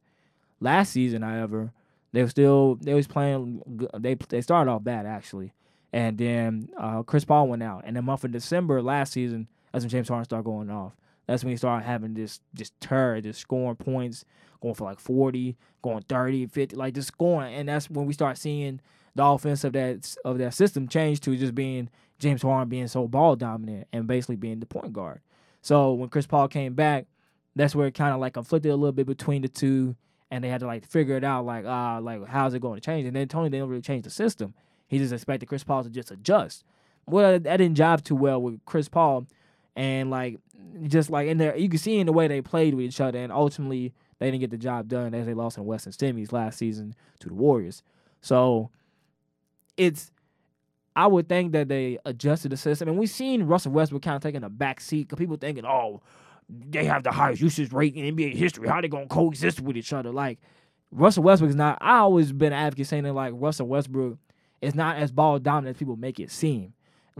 [0.60, 1.72] Last season, however,
[2.18, 3.62] they were still they was playing.
[3.96, 5.52] They they started off bad actually,
[5.92, 7.84] and then uh, Chris Paul went out.
[7.86, 10.96] And the month of December last season, that's when James Harden started going off.
[11.28, 14.24] That's when he started having this just turd, just scoring points,
[14.60, 17.54] going for like 40, going 30, 50, like just scoring.
[17.54, 18.80] And that's when we start seeing
[19.14, 23.06] the offense of that of that system change to just being James Harden being so
[23.06, 25.20] ball dominant and basically being the point guard.
[25.62, 27.06] So when Chris Paul came back,
[27.54, 29.94] that's where it kind of like conflicted a little bit between the two,
[30.30, 32.84] and they had to like figure it out, like uh, like how's it going to
[32.84, 33.06] change?
[33.06, 34.54] And D'Antoni didn't really change the system.
[34.86, 36.64] He just expected Chris Paul to just adjust.
[37.06, 39.26] Well, that didn't jive too well with Chris Paul,
[39.76, 40.38] and like
[40.84, 43.18] just like in there, you can see in the way they played with each other,
[43.18, 46.58] and ultimately they didn't get the job done as they lost in Western semis last
[46.58, 47.82] season to the Warriors.
[48.20, 48.70] So
[49.76, 50.10] it's
[50.96, 54.22] I would think that they adjusted the system, and we've seen Russell Westbrook kind of
[54.22, 56.02] taking a back seat because people thinking, oh,
[56.48, 58.68] they have the highest usage rate in NBA history.
[58.68, 60.10] How they gonna coexist with each other?
[60.10, 60.38] Like
[60.90, 61.78] Russell Westbrook is not.
[61.80, 64.18] I always been an advocate saying that like Russell Westbrook
[64.60, 66.72] is not as ball dominant as people make it seem.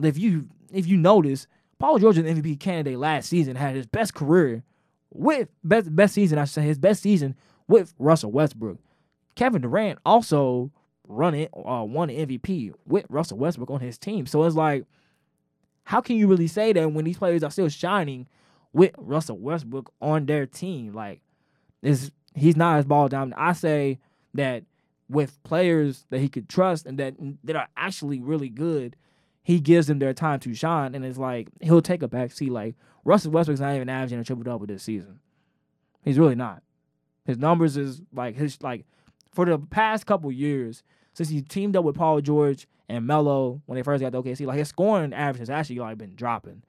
[0.03, 1.47] If you if you notice,
[1.79, 4.65] Paul George, an MVP candidate last season, had his best career
[5.11, 6.39] with best best season.
[6.39, 7.35] I should say his best season
[7.67, 8.79] with Russell Westbrook.
[9.35, 10.73] Kevin Durant also
[11.07, 14.27] run it, uh, won an MVP with Russell Westbrook on his team.
[14.27, 14.85] So it's like,
[15.85, 18.27] how can you really say that when these players are still shining
[18.73, 20.93] with Russell Westbrook on their team?
[20.93, 21.21] Like,
[21.83, 23.41] is he's not as ball dominant.
[23.41, 23.99] I say
[24.35, 24.65] that
[25.09, 28.97] with players that he could trust and that that are actually really good,
[29.43, 30.95] he gives them their time to shine.
[30.95, 32.53] And it's like he'll take a back seat.
[32.53, 35.21] Like Russell Westbrook's not even averaging a triple double this season.
[36.03, 36.63] He's really not.
[37.25, 38.87] His numbers is like his like
[39.33, 43.77] for the past couple years since he teamed up with Paul George and Melo when
[43.77, 46.63] they first got to OKC, like his scoring average has actually like been dropping.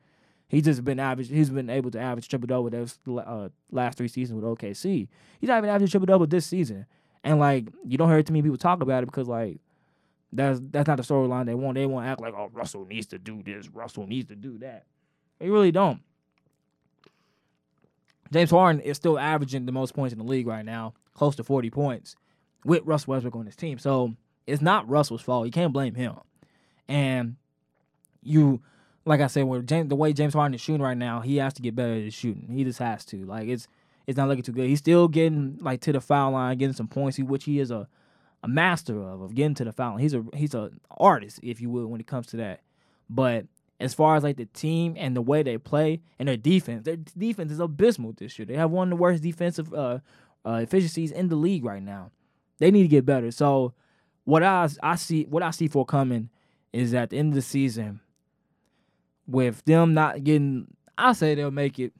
[0.49, 1.29] He's just been average.
[1.29, 5.07] He's been able to average triple double those uh, last three seasons with OKC.
[5.39, 6.85] He's not even averaging triple double this season,
[7.23, 9.59] and like you don't hear too many people talk about it because like
[10.33, 11.75] that's that's not the storyline they want.
[11.75, 14.57] They want to act like oh Russell needs to do this, Russell needs to do
[14.57, 14.85] that.
[15.39, 16.01] They really don't.
[18.31, 21.43] James Harden is still averaging the most points in the league right now, close to
[21.43, 22.15] 40 points,
[22.63, 23.79] with Russell Westbrook on his team.
[23.79, 25.45] So it's not Russell's fault.
[25.45, 26.15] You can't blame him.
[26.87, 27.37] And
[28.21, 28.61] you,
[29.09, 31.55] like I said, with James, the way James Harden is shooting right now, he has
[31.55, 32.47] to get better at shooting.
[32.53, 33.25] He just has to.
[33.25, 33.67] Like it's
[34.05, 34.67] it's not looking too good.
[34.69, 37.87] He's still getting like to the foul line, getting some points, which he is a
[38.43, 39.99] a master of of getting to the foul line.
[40.01, 42.61] He's a he's a artist, if you will, when it comes to that.
[43.09, 43.47] But
[43.79, 46.97] as far as like the team and the way they play and their defense, their
[46.97, 48.45] defense is abysmal this year.
[48.45, 49.99] They have one of the worst defensive uh,
[50.45, 52.11] uh, efficiencies in the league right now.
[52.59, 53.31] They need to get better.
[53.31, 53.73] So
[54.25, 56.29] what I I see what I see for coming
[56.71, 58.01] is at the end of the season,
[59.29, 61.93] with them not getting, I say they'll make it.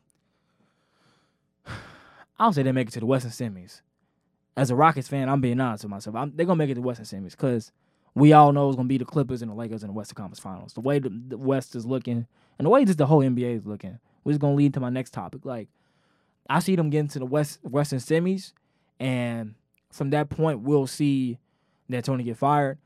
[2.39, 3.81] I'll say they make it to the Western semis.
[4.57, 6.15] As a Rockets fan, I'm being honest with myself.
[6.15, 7.71] I'm, they're gonna make it to the Western semis because
[8.15, 10.39] we all know it's gonna be the Clippers and the Lakers in the Western Conference
[10.39, 10.73] Finals.
[10.73, 12.25] The way the, the West is looking,
[12.57, 14.89] and the way just the whole NBA is looking, which is gonna lead to my
[14.89, 15.45] next topic.
[15.45, 15.69] Like,
[16.49, 18.53] I see them getting to the West Western semis,
[18.99, 19.55] and
[19.91, 21.37] from that point, we'll see
[21.89, 22.77] D'Antoni get fired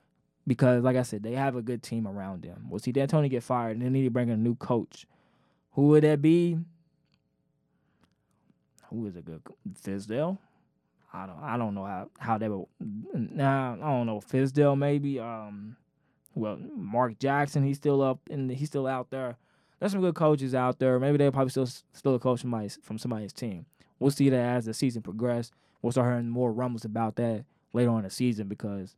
[0.46, 2.68] because, like I said, they have a good team around them.
[2.70, 5.06] We'll see D'Antoni get fired, and they need to bring a new coach.
[5.74, 6.58] Who would that be?
[8.90, 9.42] Who is a good
[9.84, 10.38] Fizdale?
[11.14, 12.66] I don't I don't know how how they would.
[13.14, 15.20] Nah, I don't know Fizdale maybe.
[15.20, 15.78] Um,
[16.36, 19.38] well, Mark Jackson he's still up and he's still out there.
[19.80, 21.00] There's some good coaches out there.
[21.00, 23.66] Maybe they're probably still still a coach from my, from somebody's team.
[24.00, 25.52] We'll see that as the season progresses.
[25.82, 28.96] We'll start hearing more rumbles about that later on in the season because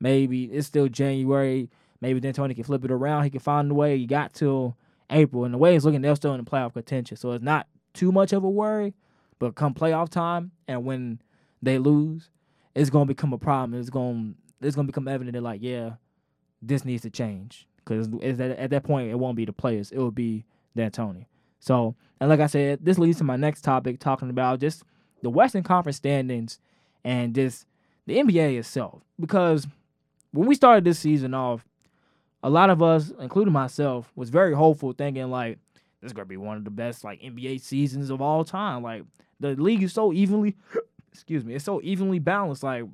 [0.00, 1.70] maybe it's still January.
[2.00, 3.24] Maybe D'Antoni can flip it around.
[3.24, 3.98] He can find a way.
[3.98, 4.76] He got till
[5.10, 7.16] April, and the way it's looking, they're still in the playoff contention.
[7.16, 8.94] So it's not too much of a worry.
[9.38, 11.20] But come playoff time, and when
[11.62, 12.30] they lose,
[12.74, 13.78] it's gonna become a problem.
[13.78, 15.92] It's gonna it's gonna become evident that like yeah,
[16.60, 20.10] this needs to change because at that point it won't be the players, it will
[20.10, 20.44] be
[20.76, 21.26] D'Antoni.
[21.60, 24.82] So and like I said, this leads to my next topic, talking about just
[25.22, 26.58] the Western Conference standings
[27.04, 27.66] and just
[28.06, 29.02] the NBA itself.
[29.20, 29.66] Because
[30.32, 31.64] when we started this season off,
[32.42, 35.58] a lot of us, including myself, was very hopeful, thinking like
[36.00, 38.82] this is gonna be one of the best like NBA seasons of all time.
[38.82, 39.04] Like
[39.40, 40.56] the league is so evenly
[41.12, 42.62] excuse me, it's so evenly balanced.
[42.62, 42.84] Like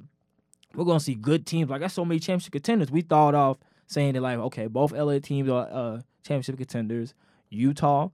[0.75, 1.71] we're gonna see good teams.
[1.71, 2.91] Like I so many championship contenders.
[2.91, 7.15] We thought off saying that like, okay, both LA teams are uh, championship contenders.
[7.51, 8.09] Utah,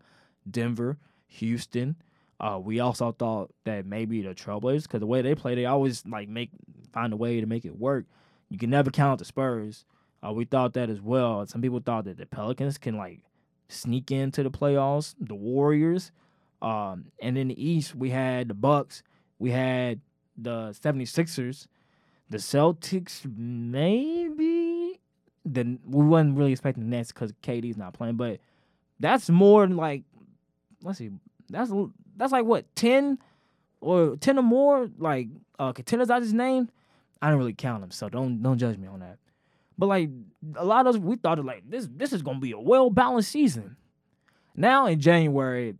[0.50, 1.96] Denver, Houston.
[2.38, 6.04] Uh, we also thought that maybe the Trailblazers, because the way they play, they always
[6.06, 6.50] like make
[6.92, 8.06] find a way to make it work.
[8.50, 9.84] You can never count the Spurs.
[10.26, 11.46] Uh, we thought that as well.
[11.46, 13.20] Some people thought that the Pelicans can like
[13.68, 15.14] sneak into the playoffs.
[15.18, 16.12] The Warriors,
[16.60, 19.02] um, and in the East we had the Bucks
[19.40, 20.00] we had
[20.36, 21.66] the 76ers,
[22.28, 25.00] the Celtics, maybe.
[25.44, 28.38] Then we wasn't really expecting the Nets because KD's not playing, but
[29.00, 30.02] that's more like
[30.82, 31.10] let's see,
[31.48, 31.72] that's
[32.16, 33.18] that's like what ten
[33.80, 36.70] or ten or more like uh contenders I just named.
[37.22, 39.18] I didn't really count them, so don't don't judge me on that.
[39.76, 40.10] But like
[40.56, 43.30] a lot of us, we thought like this this is gonna be a well balanced
[43.30, 43.76] season.
[44.54, 45.74] Now in January,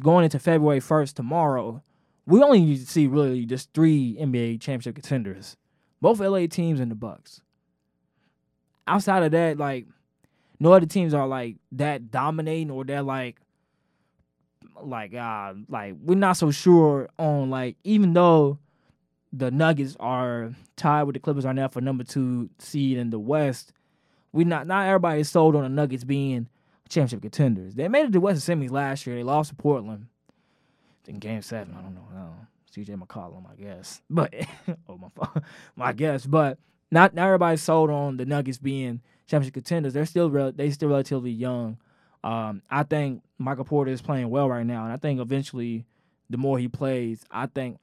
[0.00, 1.82] going into February first tomorrow,
[2.26, 5.56] we only see really just three NBA championship contenders,
[6.00, 7.40] both LA teams and the Bucks.
[8.86, 9.86] Outside of that, like
[10.60, 13.40] no other teams are like that dominating or they're like
[14.82, 18.58] like uh like we're not so sure on like even though
[19.36, 23.18] the Nuggets are tied with the Clippers are now for number two seed in the
[23.18, 23.72] West.
[24.32, 26.48] We not not everybody is sold on the Nuggets being
[26.88, 27.74] championship contenders.
[27.74, 29.16] They made it to Western semis last year.
[29.16, 30.06] They lost to Portland
[31.06, 31.74] in Game Seven.
[31.78, 32.06] I don't know.
[32.10, 32.46] I don't know.
[32.74, 34.00] CJ McCollum, I guess.
[34.10, 34.34] But
[34.88, 35.42] oh my,
[35.76, 36.26] my guess.
[36.26, 36.58] But
[36.90, 39.92] not not everybody's sold on the Nuggets being championship contenders.
[39.92, 41.78] They're still re- they still relatively young.
[42.24, 45.84] Um, I think Michael Porter is playing well right now, and I think eventually,
[46.30, 47.78] the more he plays, I think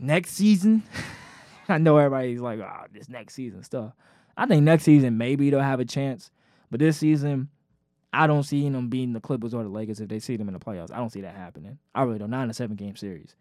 [0.00, 0.82] next season.
[1.68, 3.92] I know everybody's like, oh, this next season stuff.
[4.36, 6.30] I think next season maybe they'll have a chance,
[6.70, 7.48] but this season
[8.12, 10.54] I don't see them beating the Clippers or the Lakers if they see them in
[10.54, 10.92] the playoffs.
[10.92, 11.78] I don't see that happening.
[11.94, 12.30] I really don't.
[12.30, 13.36] Not in a seven game series.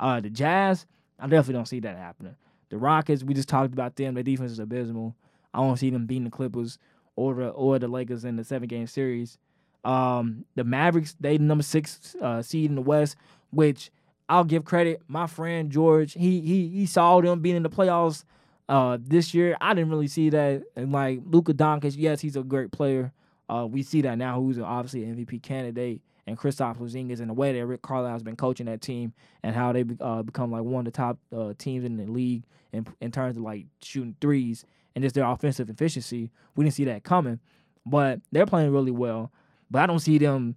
[0.00, 0.86] Uh, the Jazz,
[1.18, 2.36] I definitely don't see that happening.
[2.70, 4.14] The Rockets, we just talked about them.
[4.14, 5.14] Their defense is abysmal.
[5.52, 6.78] I don't see them beating the Clippers
[7.16, 9.38] or the or the Lakers in the seven game series.
[9.84, 13.16] Um, the Mavericks, they number six uh, seed in the West,
[13.50, 13.90] which
[14.28, 15.02] I'll give credit.
[15.08, 18.24] My friend George, he he he saw them being in the playoffs
[18.68, 20.62] Uh, this year I didn't really see that.
[20.76, 23.12] And like Luka Doncic, yes, he's a great player.
[23.48, 24.40] Uh, we see that now.
[24.40, 28.22] Who's obviously an MVP candidate, and Kristaps Porzingis in the way that Rick Carlisle has
[28.22, 31.52] been coaching that team and how they uh, become like one of the top uh,
[31.58, 35.68] teams in the league in in terms of like shooting threes and just their offensive
[35.68, 36.30] efficiency.
[36.56, 37.40] We didn't see that coming,
[37.84, 39.30] but they're playing really well.
[39.70, 40.56] But I don't see them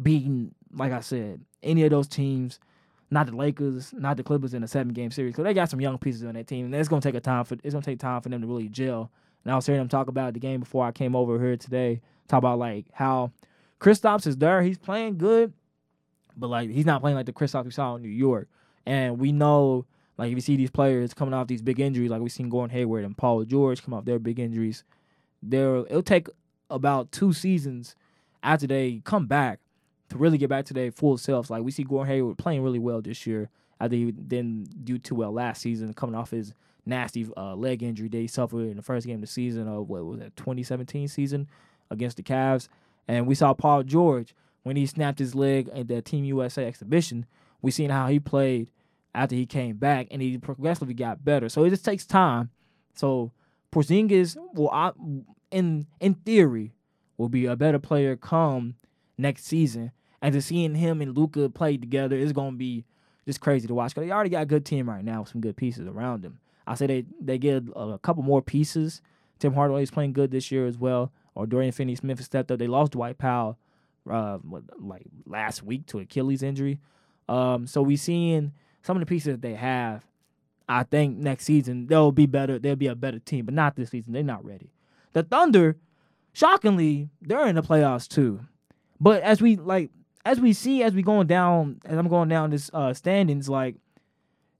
[0.00, 2.60] beating, like I said, any of those teams.
[3.10, 5.80] Not the Lakers, not the Clippers in a seven game series because they got some
[5.80, 7.98] young pieces on that team, and it's gonna take a time for it's gonna take
[7.98, 9.10] time for them to really gel.
[9.44, 12.02] And I was hearing them talk about the game before I came over here today.
[12.28, 13.32] Talk about like how
[13.80, 15.54] Kristaps is there, he's playing good,
[16.36, 18.48] but like he's not playing like the Kristaps we saw in New York.
[18.84, 19.86] And we know
[20.18, 22.76] like if you see these players coming off these big injuries, like we've seen Gordon
[22.76, 24.84] Hayward and Paul George come off their big injuries,
[25.42, 26.28] there it'll take
[26.68, 27.96] about two seasons
[28.42, 29.60] after they come back
[30.10, 31.50] to really get back to their full selves.
[31.50, 33.50] Like we see Gordon Hayward playing really well this year.
[33.80, 36.52] I think he didn't do too well last season, coming off his
[36.84, 39.88] nasty uh, leg injury that he suffered in the first game of the season of
[39.88, 41.48] what was that 2017 season
[41.90, 42.68] against the Cavs.
[43.06, 47.26] And we saw Paul George when he snapped his leg at the Team USA exhibition.
[47.62, 48.70] We seen how he played
[49.14, 51.48] after he came back, and he progressively got better.
[51.48, 52.50] So it just takes time.
[52.94, 53.32] So
[53.72, 54.70] Porzingis will,
[55.50, 56.74] in in theory,
[57.16, 58.74] will be a better player come
[59.16, 59.92] next season.
[60.20, 62.84] And to seeing him and Luka play together is going to be
[63.26, 63.94] just crazy to watch.
[63.94, 66.40] Because they already got a good team right now with some good pieces around them.
[66.66, 69.00] I say they they get a couple more pieces.
[69.38, 71.12] Tim Hardaway is playing good this year as well.
[71.34, 72.58] Or Dorian Finney-Smith stepped up.
[72.58, 73.56] They lost Dwight Powell
[74.10, 74.38] uh,
[74.78, 76.80] like last week to Achilles injury.
[77.28, 78.52] Um, so we seeing
[78.82, 80.04] some of the pieces that they have.
[80.68, 82.58] I think next season they'll be better.
[82.58, 84.12] They'll be a better team, but not this season.
[84.12, 84.72] They're not ready.
[85.12, 85.76] The Thunder,
[86.32, 88.40] shockingly, they're in the playoffs too.
[89.00, 89.90] But as we like,
[90.24, 93.76] as we see, as we going down, as I'm going down this uh, standings, like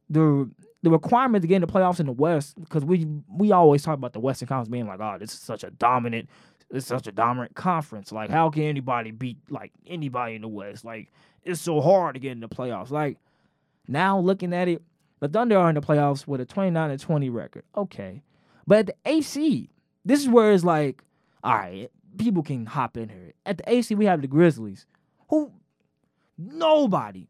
[0.09, 0.51] the
[0.83, 3.95] the requirement to get in the playoffs in the West, because we we always talk
[3.95, 6.29] about the Western Conference being like, oh, this is such a dominant,
[6.71, 8.13] it's such a dominant conference.
[8.13, 10.85] Like, how can anybody beat like anybody in the West?
[10.85, 11.13] Like,
[11.45, 12.91] it's so hard to get in the playoffs.
[12.91, 13.19] Like,
[13.87, 14.83] now looking at it,
[15.21, 17.65] the Thunder are in the playoffs with a 29 and 20 record.
[17.77, 18.23] Okay,
[18.67, 19.71] but at the AC,
[20.05, 21.03] this is where it's like,
[21.43, 23.33] all right, people can hop in here.
[23.47, 24.87] At the AC, we have the Grizzlies,
[25.29, 25.53] who
[26.37, 27.29] nobody,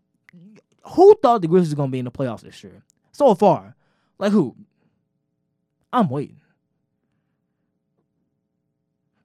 [0.82, 2.82] who thought the Grizzlies was gonna be in the playoffs this year?
[3.12, 3.76] So far,
[4.18, 4.56] like who?
[5.92, 6.40] I'm waiting.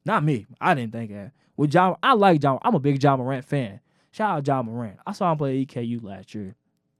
[0.05, 0.45] Not me.
[0.59, 1.31] I didn't think that.
[1.55, 2.59] With John, I like John.
[2.63, 3.79] I'm a big Ja Morant fan.
[4.12, 4.97] Shout out Ja Morant.
[5.05, 6.55] I saw him play EKU last year.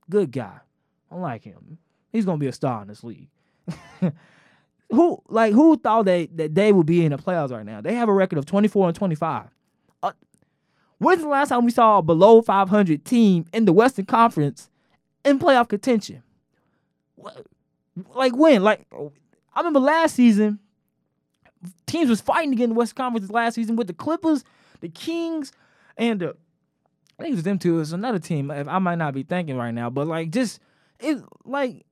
[0.09, 0.59] Good guy.
[1.12, 1.77] I like him.
[2.12, 3.29] He's gonna be a star in this league.
[4.89, 7.81] who like who thought that, that they would be in the playoffs right now?
[7.81, 9.47] They have a record of 24 and 25.
[11.03, 14.69] When's the last time we saw a below 500 team in the Western Conference
[15.25, 16.23] in playoff contention?
[18.13, 18.63] Like when?
[18.63, 18.85] Like
[19.53, 20.59] I remember last season,
[21.85, 24.43] teams was fighting to get in the Western Conference last season with the Clippers,
[24.81, 25.51] the Kings,
[25.97, 26.35] and the
[27.19, 27.79] I think it was them two.
[27.79, 28.49] It's another team.
[28.49, 30.59] I might not be thinking right now, but like just
[30.99, 31.85] it like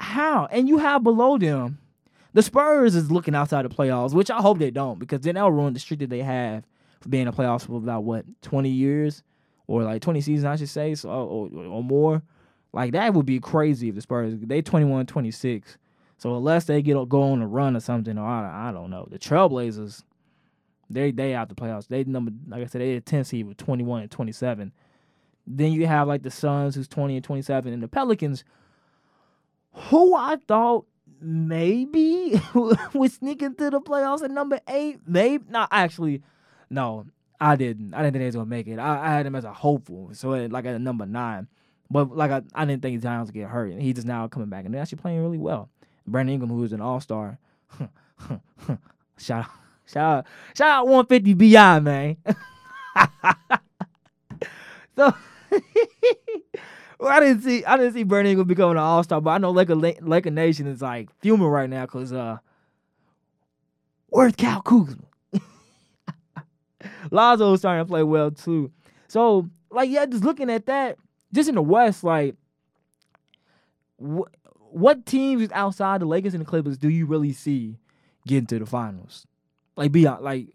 [0.00, 0.48] how?
[0.50, 1.78] And you have below them
[2.32, 5.50] the Spurs is looking outside the playoffs, which I hope they don't, because then they'll
[5.50, 6.64] ruin the streak that they have
[7.08, 9.22] being in the playoffs for about what twenty years
[9.66, 12.22] or like twenty seasons, I should say, so or, or more.
[12.72, 15.78] Like that would be crazy if the Spurs they 21, 26.
[16.18, 19.06] So unless they get go on a run or something, or I, I don't know,
[19.10, 20.02] the Trailblazers,
[20.90, 21.88] they they out the playoffs.
[21.88, 24.72] They number like I said, they a 10 seed with twenty one and twenty seven.
[25.46, 28.44] Then you have like the Suns who's twenty and twenty seven, and the Pelicans,
[29.72, 30.86] who I thought
[31.20, 32.40] maybe
[32.94, 35.00] we sneak into the playoffs at number eight.
[35.06, 36.22] Maybe not actually.
[36.70, 37.06] No,
[37.40, 37.94] I didn't.
[37.94, 38.78] I didn't think they was gonna make it.
[38.78, 41.48] I, I had him as a hopeful, so at, like at number nine.
[41.90, 44.48] But like I, I didn't think Zion would get hurt, and he's just now coming
[44.48, 45.68] back, and they're actually playing really well.
[46.06, 47.38] Brandon Ingram, who is an All Star,
[49.18, 49.50] shout out,
[49.86, 50.26] shout out,
[50.56, 52.16] shout out 150 Bi man.
[54.96, 55.14] so
[56.98, 59.38] well, I didn't see I didn't see Bernie Ingram becoming an all star, but I
[59.38, 62.38] know Laker Laker Nation is like fuming right now because uh,
[64.08, 65.05] where's Kyle Kuzma?
[67.10, 68.70] Lonzo's starting to play well too.
[69.08, 70.98] So like yeah, just looking at that,
[71.32, 72.34] just in the West, like
[74.00, 74.28] wh-
[74.70, 77.78] what teams outside the Lakers and the Clippers do you really see
[78.26, 79.26] getting to the finals?
[79.76, 80.48] Like be uh, like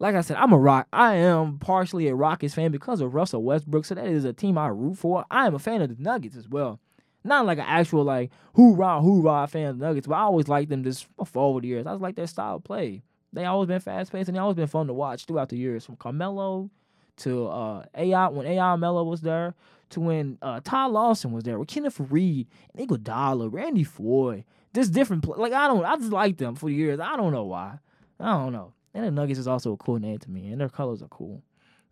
[0.00, 0.86] like I said, I'm a rock.
[0.92, 3.84] I am partially a Rockets fan because of Russell Westbrook.
[3.84, 5.24] So that is a team I root for.
[5.30, 6.78] I am a fan of the Nuggets as well.
[7.24, 10.70] Not like an actual like hoorah hoorah fan of the Nuggets, but I always liked
[10.70, 11.86] them just for over the years.
[11.86, 13.02] I just like their style of play.
[13.32, 15.84] They always been fast paced and they always been fun to watch throughout the years.
[15.84, 16.70] From Carmelo
[17.18, 19.54] to uh AI when AI Mello was there
[19.90, 24.88] to when uh Ty Lawson was there with Kenneth Faried and Iguodala, Randy Foye, this
[24.88, 25.24] different.
[25.24, 27.00] Pl- like I don't, I just like them for years.
[27.00, 27.78] I don't know why.
[28.20, 28.72] I don't know.
[28.94, 31.42] And the Nuggets is also a cool name to me, and their colors are cool.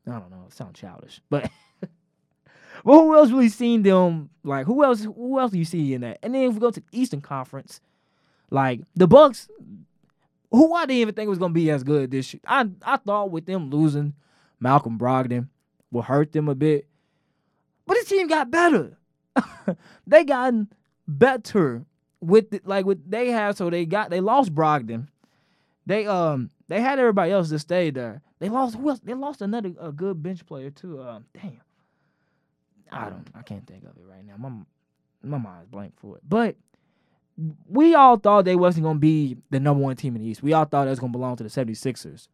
[0.06, 0.44] I don't know.
[0.46, 1.50] It sounds childish, but.
[2.84, 4.30] Well, who else really seen them?
[4.44, 5.02] Like who else?
[5.02, 6.18] Who else do you see in that?
[6.22, 7.80] And then if we go to the Eastern Conference,
[8.50, 9.48] like the Bucks,
[10.50, 12.40] who I didn't even think was gonna be as good this year.
[12.46, 14.14] I I thought with them losing
[14.60, 15.48] Malcolm Brogdon
[15.90, 16.86] will hurt them a bit,
[17.86, 18.96] but this team got better.
[20.06, 20.68] they gotten
[21.06, 21.84] better
[22.20, 25.08] with the, like with they have so they got they lost Brogdon.
[25.86, 28.22] They um they had everybody else to stay there.
[28.38, 29.00] They lost who else?
[29.00, 31.00] They lost another a good bench player too.
[31.02, 31.60] Um, damn.
[32.90, 33.26] I don't.
[33.34, 34.36] I can't think of it right now.
[34.36, 34.50] My
[35.22, 36.22] my mind's blank for it.
[36.28, 36.56] But
[37.68, 40.42] we all thought they wasn't gonna be the number one team in the East.
[40.42, 42.28] We all thought it was gonna belong to the 76ers.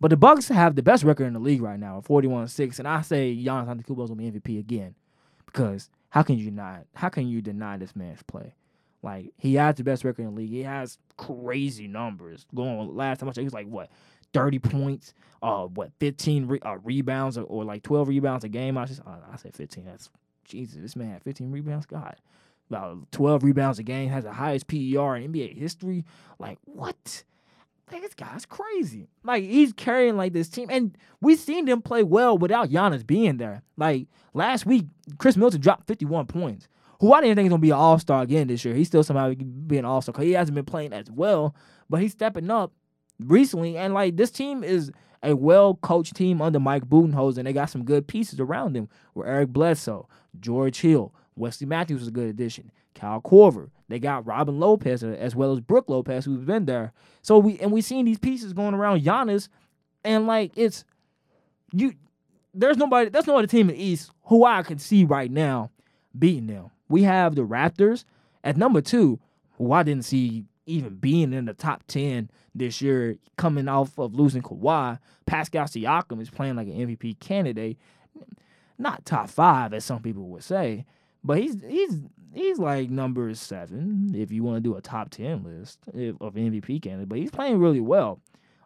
[0.00, 3.00] But the Bucks have the best record in the league right now, 41-6, and I
[3.00, 4.94] say Giannis Antetokounmpo's gonna be MVP again
[5.46, 6.84] because how can you not?
[6.94, 8.54] How can you deny this man's play?
[9.02, 10.50] Like he has the best record in the league.
[10.50, 12.46] He has crazy numbers.
[12.54, 13.90] Going last time I checked, he was like what
[14.32, 18.76] 30 points, uh, what 15 re- uh, rebounds or, or, like 12 rebounds a game.
[18.76, 19.84] I just uh, I said 15.
[19.84, 20.10] That's
[20.44, 20.80] Jesus.
[20.80, 21.86] This man had 15 rebounds.
[21.86, 22.16] God,
[22.70, 26.04] about 12 rebounds a game has the highest PER in NBA history.
[26.38, 27.24] Like what?
[27.92, 29.08] Like this guy's crazy.
[29.22, 33.36] Like he's carrying like this team, and we've seen them play well without Giannis being
[33.36, 33.62] there.
[33.76, 34.86] Like last week,
[35.18, 36.68] Khris Middleton dropped 51 points.
[37.00, 38.74] Who I didn't think was gonna be an All Star again this year.
[38.74, 41.54] He's still somehow being an All Star because he hasn't been playing as well,
[41.90, 42.72] but he's stepping up
[43.20, 43.76] recently.
[43.76, 44.90] And like this team is
[45.22, 48.88] a well coached team under Mike Budenholzer, and they got some good pieces around them.
[49.14, 50.08] With Eric Bledsoe,
[50.40, 52.70] George Hill, Wesley Matthews was a good addition.
[52.94, 53.70] Kyle Korver.
[53.88, 56.92] They got Robin Lopez uh, as well as Brook Lopez, who's been there.
[57.22, 59.48] So we and we seen these pieces going around Giannis,
[60.04, 60.84] and like it's
[61.72, 61.94] you.
[62.54, 63.10] There's nobody.
[63.10, 65.70] There's no other team in the East who I can see right now
[66.16, 66.70] beating them.
[66.88, 68.04] We have the Raptors
[68.44, 69.18] at number two,
[69.58, 74.14] who I didn't see even being in the top ten this year, coming off of
[74.14, 74.98] losing Kawhi.
[75.26, 77.76] Pascal Siakam is playing like an MVP candidate,
[78.78, 80.84] not top five as some people would say,
[81.24, 82.00] but he's he's
[82.32, 86.82] he's like number seven if you want to do a top ten list of MVP
[86.82, 87.08] candidate.
[87.08, 88.20] But he's playing really well,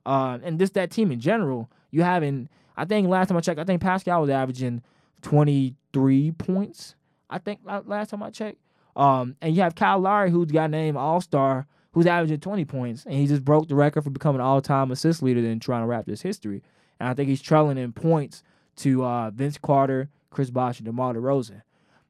[0.05, 1.71] uh, and just that team in general.
[1.91, 4.83] You having, I think last time I checked, I think Pascal was averaging
[5.23, 6.97] twenty three points.
[7.31, 8.59] I think last time I checked.
[8.97, 13.05] Um, and you have Kyle Lowry, who's got named All Star, who's averaging 20 points,
[13.05, 16.23] and he just broke the record for becoming all time assist leader in Toronto Raptors
[16.23, 16.63] history.
[16.99, 18.43] And I think he's trailing in points
[18.77, 21.63] to uh, Vince Carter, Chris Bosh, and DeMar DeRozan,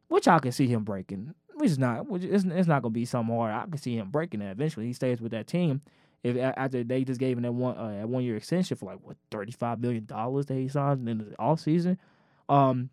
[0.08, 1.34] which I can see him breaking.
[1.54, 3.52] Which is not, which it's, it's not gonna be some hard.
[3.52, 4.86] I can see him breaking that eventually.
[4.86, 5.82] He stays with that team.
[6.22, 9.16] If after they just gave him that one uh, one year extension for like what
[9.30, 11.98] thirty five million dollars that he signed in the off season,
[12.48, 12.90] um,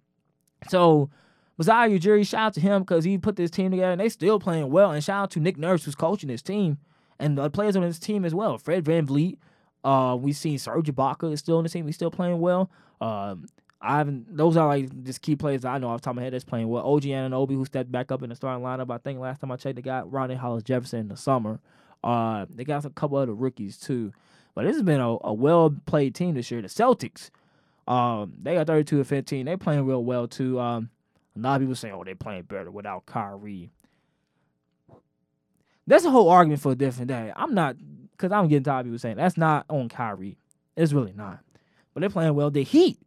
[0.68, 1.10] so
[1.58, 4.40] Masai Ujiri, shout out to him because he put this team together and they still
[4.40, 4.92] playing well.
[4.92, 6.78] And shout out to Nick Nurse who's coaching this team
[7.20, 8.58] and the players on his team as well.
[8.58, 9.38] Fred VanVleet,
[9.84, 11.86] uh, we've seen Serge Ibaka is still on the team.
[11.86, 12.70] He's still playing well.
[13.00, 13.46] Um,
[13.86, 14.36] I haven't.
[14.36, 16.44] Those are like just key players I know off the top of my head that's
[16.44, 16.86] playing well.
[16.86, 18.92] OG Anunoby, who stepped back up in the starting lineup.
[18.92, 21.60] I think last time I checked, they got Rondae Hollis Jefferson in the summer.
[22.04, 24.12] Uh, they got a couple other rookies too.
[24.56, 26.62] But this has been a, a well played team this year.
[26.62, 27.30] The Celtics,
[27.88, 29.46] um, they got 32 and 15.
[29.46, 30.60] They playing real well too.
[30.60, 30.90] Um,
[31.36, 33.72] a lot of people say, oh, they're playing better without Kyrie.
[35.86, 37.32] That's a whole argument for a different day.
[37.36, 37.76] I'm not,
[38.12, 40.38] because I'm getting tired of people saying that's not on Kyrie.
[40.76, 41.40] It's really not.
[41.94, 42.50] But they're playing well.
[42.50, 42.98] The Heat,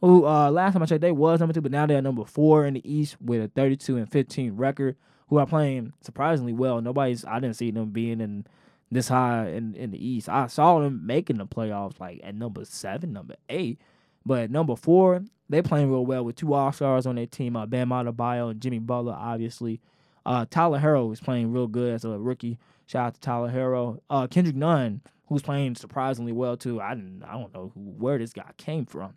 [0.00, 2.64] who uh, last time I checked, they was number two, but now they're number four
[2.64, 4.96] in the East with a 32 and 15 record,
[5.28, 6.80] who are playing surprisingly well.
[6.80, 8.46] Nobody's, I didn't see them being in
[8.90, 10.28] this high in, in the East.
[10.28, 13.78] I saw them making the playoffs like at number seven, number eight.
[14.26, 17.66] But number four, they playing real well with two All Stars on their team, uh,
[17.66, 19.80] Bam Adebayo and Jimmy Butler, obviously.
[20.26, 22.58] Uh, Tyler Herro is playing real good as a rookie.
[22.86, 24.00] Shout out to Tyler Herro.
[24.10, 26.80] Uh, Kendrick Nunn, who's playing surprisingly well too.
[26.80, 29.14] I I don't know who, where this guy came from.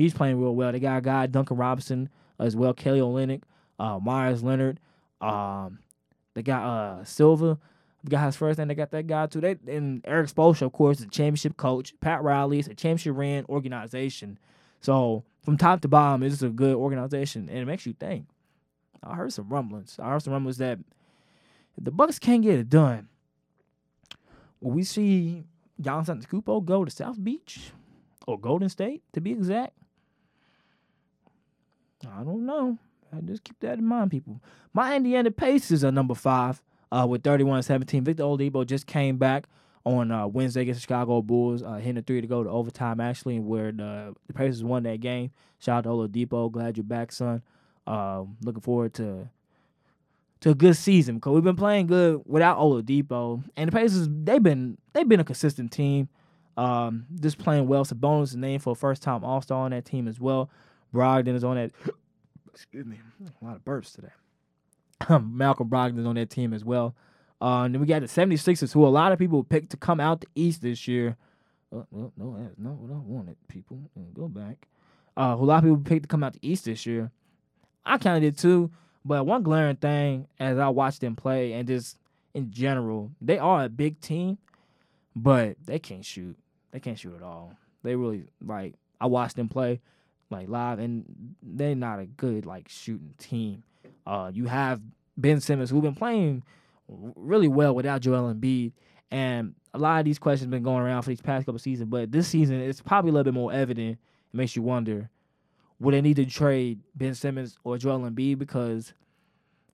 [0.00, 0.72] He's playing real well.
[0.72, 3.42] They got a guy Duncan Robinson as well, Kelly Olynyk,
[3.78, 4.80] uh, Meyers Leonard.
[5.20, 5.80] Um,
[6.34, 7.58] they got uh Silva.
[8.08, 8.68] Got his first name.
[8.68, 9.42] They got that guy too.
[9.42, 11.92] They and Erik Spoelstra, of course, is a championship coach.
[12.00, 14.38] Pat Riley is a championship ran organization.
[14.80, 18.26] So from top to bottom, it's a good organization, and it makes you think.
[19.02, 19.98] I heard some rumblings.
[20.02, 20.78] I heard some rumblings that
[21.78, 23.08] the Bucks can't get it done,
[24.60, 25.44] will we see
[25.80, 27.72] Giannis Antetokounmpo go to South Beach
[28.26, 29.74] or Golden State to be exact?
[32.06, 32.78] I don't know.
[33.12, 34.40] I just keep that in mind, people.
[34.72, 38.02] My Indiana Pacers are number five uh, with 31-17.
[38.02, 39.46] Victor Oladipo just came back
[39.84, 43.00] on uh, Wednesday against the Chicago Bulls, uh, hitting a three to go to overtime,
[43.00, 45.30] actually, where the, the Pacers won that game.
[45.58, 46.50] Shout out to Oladipo.
[46.50, 47.42] Glad you're back, son.
[47.86, 49.28] Um, looking forward to
[50.40, 54.42] to a good season because we've been playing good without Oladipo, and the Pacers they've
[54.42, 56.08] been they've been a consistent team.
[56.56, 57.84] Um, just playing well.
[57.84, 60.50] Sabonis is named for a first time All Star on that team as well.
[60.92, 61.72] Brogdon is on that.
[62.52, 62.98] Excuse me,
[63.42, 64.08] a lot of burps today.
[65.22, 66.94] Malcolm Brogdon is on that team as well.
[67.40, 69.98] Uh, and then we got the 76ers, who a lot of people picked to come
[69.98, 71.16] out the East this year.
[71.72, 73.78] Oh, well, no, that's not what I wanted, people.
[74.12, 74.68] Go back.
[75.16, 77.10] Uh, who a lot of people picked to come out the East this year.
[77.84, 78.70] I kind of did too.
[79.04, 81.98] But one glaring thing as I watched them play and just
[82.34, 84.36] in general, they are a big team,
[85.16, 86.36] but they can't shoot.
[86.70, 87.56] They can't shoot at all.
[87.82, 89.80] They really like I watched them play
[90.30, 91.04] like live and
[91.42, 93.62] they're not a good like shooting team.
[94.06, 94.80] Uh you have
[95.16, 96.42] Ben Simmons who've been playing
[96.88, 98.72] really well without Joel Embiid
[99.10, 101.88] and a lot of these questions have been going around for these past couple seasons,
[101.88, 103.98] but this season it's probably a little bit more evident.
[104.32, 105.10] It makes you wonder
[105.80, 108.92] would they need to trade Ben Simmons or Joel Embiid because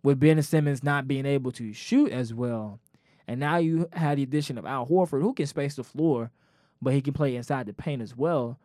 [0.02, 2.78] with Ben Simmons not being able to shoot as well,
[3.26, 6.30] and now you had the addition of Al Horford who can space the floor,
[6.80, 8.59] but he can play inside the paint as well.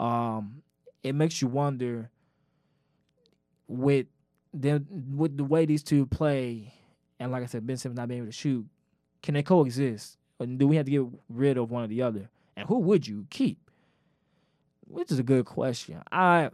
[0.00, 0.62] Um,
[1.02, 2.10] it makes you wonder
[3.66, 4.06] with
[4.52, 4.84] the
[5.14, 6.74] with the way these two play,
[7.18, 8.66] and like I said, Ben Simmons not being able to shoot,
[9.22, 10.18] can they coexist?
[10.38, 12.30] Or do we have to get rid of one or the other?
[12.56, 13.70] And who would you keep?
[14.86, 16.02] Which is a good question.
[16.10, 16.50] I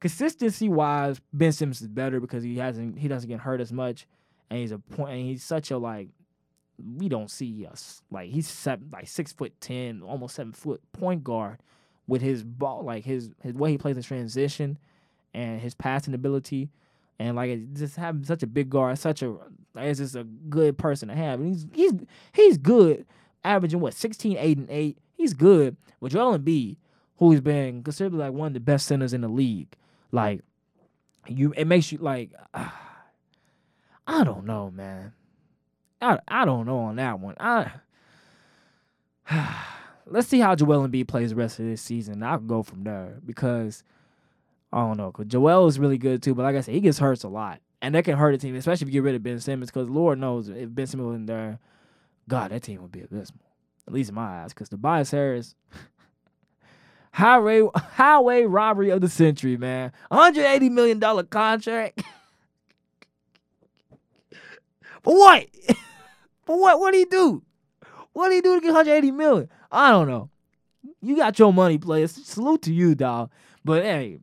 [0.00, 4.06] consistency wise, Ben Simmons is better because he hasn't he doesn't get hurt as much,
[4.50, 5.12] and he's a point.
[5.12, 6.08] And he's such a like
[6.98, 11.24] we don't see us like he's seven, like six foot ten, almost seven foot point
[11.24, 11.58] guard
[12.06, 14.78] with his ball, like his his way he plays in transition,
[15.34, 16.70] and his passing ability,
[17.18, 19.36] and like just having such a big guard, such a
[19.76, 21.40] it's just a good person to have.
[21.40, 21.92] And he's he's
[22.32, 23.06] he's good,
[23.44, 24.98] averaging what 16, 8, and eight.
[25.14, 26.76] He's good with Joel Embiid,
[27.18, 29.74] who's been considered like one of the best centers in the league.
[30.10, 30.42] Like
[31.26, 32.32] you, it makes you like.
[32.52, 32.68] Uh,
[34.04, 35.12] I don't know, man.
[36.00, 37.36] I I don't know on that one.
[37.38, 37.70] I
[40.12, 42.22] let's see how Joel Embiid plays the rest of this season.
[42.22, 43.82] I'll go from there because
[44.72, 45.10] I don't know.
[45.10, 47.60] Cause Joel is really good too, but like I said, he gets hurt a lot,
[47.80, 49.70] and that can hurt a team, especially if you get rid of Ben Simmons.
[49.70, 51.58] Because Lord knows if Ben Simmons wasn't there,
[52.28, 53.44] God, that team would be abysmal.
[53.86, 55.54] At least in my eyes, because Tobias Harris.
[57.12, 59.92] highway highway robbery of the century, man.
[60.08, 62.02] 180 million dollar contract.
[65.02, 65.46] For what?
[66.46, 66.78] For what?
[66.80, 67.42] What do you do?
[68.12, 69.48] What do he do to get 180 million?
[69.72, 70.30] I don't know.
[71.00, 72.12] You got your money, players.
[72.12, 73.30] Salute to you, dog.
[73.64, 74.18] But hey,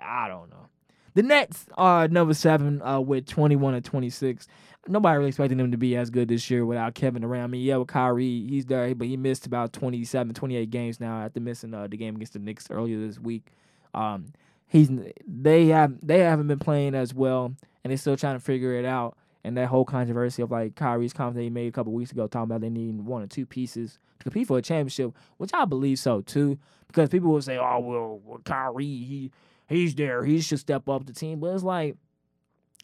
[0.00, 0.66] I don't know.
[1.14, 4.48] The Nets are number seven uh, with 21 and 26
[4.88, 7.44] nobody really expecting them to be as good this year without Kevin around.
[7.44, 11.22] I mean, yeah, with Kyrie, he's there, but he missed about 27, 28 games now
[11.22, 13.46] after missing uh, the game against the Knicks earlier this week.
[13.94, 14.26] Um,
[14.66, 14.90] he's
[15.26, 18.84] they have they haven't been playing as well, and they're still trying to figure it
[18.84, 19.16] out.
[19.46, 22.26] And that whole controversy of like Kyrie's comment that he made a couple weeks ago,
[22.26, 25.66] talking about they need one or two pieces to compete for a championship, which I
[25.66, 29.30] believe so too, because people will say, "Oh well, well Kyrie, he
[29.68, 31.96] he's there, he should step up the team," but it's like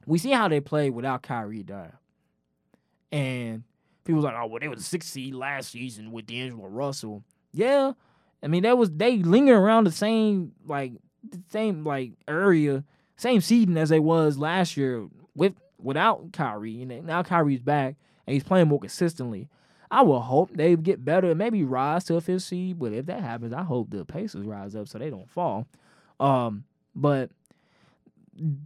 [0.06, 1.98] we see how they play without Kyrie there.
[3.12, 3.64] And
[4.04, 7.24] people like, oh, well, they were a six seed last season with D'Angelo Russell.
[7.52, 7.92] Yeah.
[8.42, 10.92] I mean, that was they linger around the same like
[11.28, 12.84] the same like area,
[13.16, 16.82] same seeding as they was last year with without Kyrie.
[16.82, 19.48] And now Kyrie's back and he's playing more consistently.
[19.90, 22.78] I will hope they get better and maybe rise to a fifth seed.
[22.78, 25.66] But if that happens, I hope the Pacers rise up so they don't fall.
[26.20, 26.64] Um,
[26.94, 27.30] but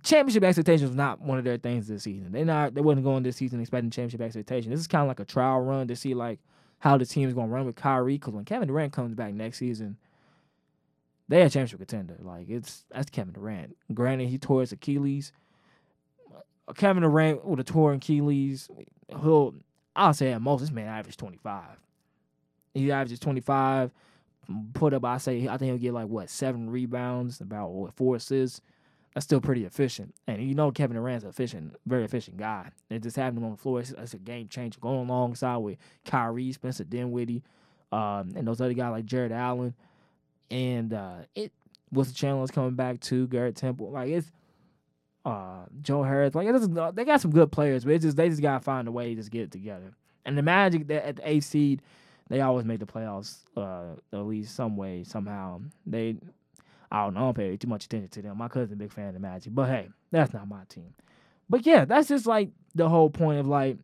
[0.02, 2.32] championship expectations was not one of their things this season.
[2.32, 4.70] They not they wasn't going this season expecting championship expectations.
[4.70, 6.40] This is kind of like a trial run to see like
[6.78, 8.18] how the team is going to run with Kyrie.
[8.18, 9.96] Because when Kevin Durant comes back next season,
[11.28, 12.18] they a championship contender.
[12.20, 13.76] Like it's that's Kevin Durant.
[13.92, 15.32] Granted, he tore his Achilles.
[16.76, 18.68] Kevin Durant with a torn Achilles,
[19.08, 19.54] he'll
[19.94, 21.76] I'll say at most this man averages twenty five.
[22.72, 23.92] He averages twenty five.
[24.74, 28.16] Put up, I say I think he'll get like what seven rebounds, about what four
[28.16, 28.60] assists
[29.14, 30.14] that's still pretty efficient.
[30.26, 32.70] And you know Kevin Durant's efficient, very efficient guy.
[32.90, 34.80] And just having him on the floor, it's a game changer.
[34.80, 37.42] Going alongside with Kyrie, Spencer Dinwiddie,
[37.92, 39.74] um, and those other guys like Jarrett Allen.
[40.50, 41.52] And uh, it
[41.92, 43.92] was the Chandler's coming back to Garrett Temple.
[43.92, 44.32] Like it's
[45.24, 46.34] uh, Joe Harris.
[46.34, 46.48] Like
[46.94, 49.16] they got some good players, but it's just they just gotta find a way to
[49.16, 49.92] just get it together.
[50.24, 51.82] And the Magic that at the eighth seed,
[52.28, 55.60] they always make the playoffs uh, at least some way somehow.
[55.86, 56.16] They
[56.90, 57.20] I don't know.
[57.20, 58.38] I don't pay too much attention to them.
[58.38, 60.94] My cousin's a big fan of the Magic, but hey, that's not my team.
[61.48, 63.78] But yeah, that's just like the whole point of like,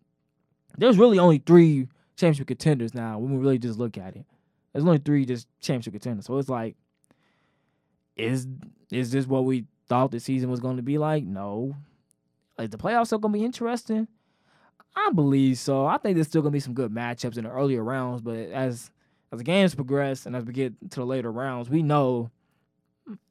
[0.78, 4.24] there's really only three championship contenders now when we really just look at it.
[4.72, 6.26] There's only three just championship contenders.
[6.26, 6.76] So it's like,
[8.16, 8.47] is
[8.91, 11.24] is this what we thought the season was going to be like?
[11.24, 11.76] No.
[12.59, 14.07] Is the playoffs still gonna be interesting?
[14.95, 15.86] I believe so.
[15.86, 18.91] I think there's still gonna be some good matchups in the earlier rounds, but as
[19.32, 22.30] as the games progress and as we get to the later rounds, we know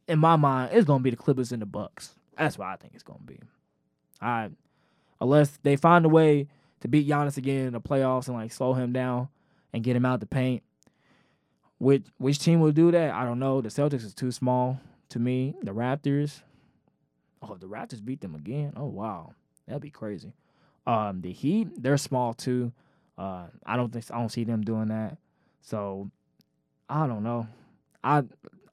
[0.08, 2.16] in my mind it's gonna be the Clippers and the Bucks.
[2.38, 3.40] That's what I think it's gonna be.
[4.22, 4.50] I
[5.22, 6.48] unless they find a way
[6.82, 9.30] to beat Giannis again in the playoffs and like slow him down
[9.74, 10.64] and get him out the paint.
[11.78, 13.14] Which which team will do that?
[13.14, 13.62] I don't know.
[13.62, 15.56] The Celtics is too small to me.
[15.62, 16.42] The Raptors.
[17.42, 18.74] Oh, the Raptors beat them again.
[18.76, 19.34] Oh wow,
[19.68, 20.34] that'd be crazy.
[20.86, 22.72] Um, the Heat, they're small too.
[23.18, 25.18] Uh, I don't think I don't see them doing that.
[25.62, 26.10] So
[26.90, 27.48] I don't know.
[28.04, 28.24] I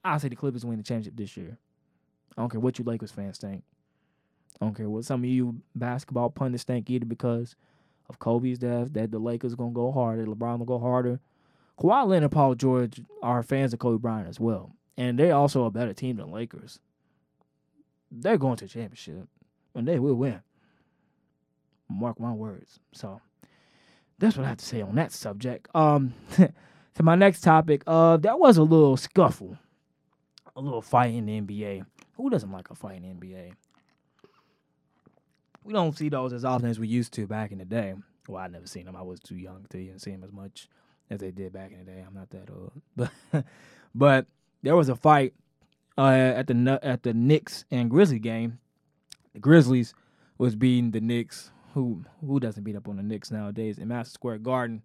[0.05, 1.59] I say the Clippers win the championship this year.
[2.37, 3.65] I don't care what you Lakers fans think.
[4.61, 7.57] I don't care what some of you basketball pundits think either because
[8.09, 11.21] of Kobe's death that the Lakers gonna go harder, LeBron will go harder.
[11.79, 14.73] Kawhi Leonard Paul George are fans of Kobe Bryant as well.
[14.97, 16.81] And they're also a better team than Lakers.
[18.11, 19.29] They're going to the championship.
[19.75, 20.41] And they will win.
[21.89, 22.81] Mark my words.
[22.93, 23.21] So
[24.19, 25.69] that's what I have to say on that subject.
[25.75, 29.59] Um to my next topic, uh there was a little scuffle.
[30.57, 31.85] A little fight in the NBA.
[32.17, 33.53] Who doesn't like a fight in the NBA?
[35.65, 37.95] We don't see those as often as we used to back in the day.
[38.29, 38.97] Well, I never seen them.
[38.97, 40.69] I was too young to even see them as much
[41.11, 42.05] as they did back in the day.
[42.07, 43.45] I'm not that old, but
[43.95, 44.27] but
[44.63, 45.35] there was a fight
[45.99, 48.59] uh, at the at the Knicks and Grizzly game.
[49.35, 49.95] The Grizzlies
[50.39, 51.51] was beating the Knicks.
[51.75, 54.83] Who who doesn't beat up on the Knicks nowadays in Madison Square Garden?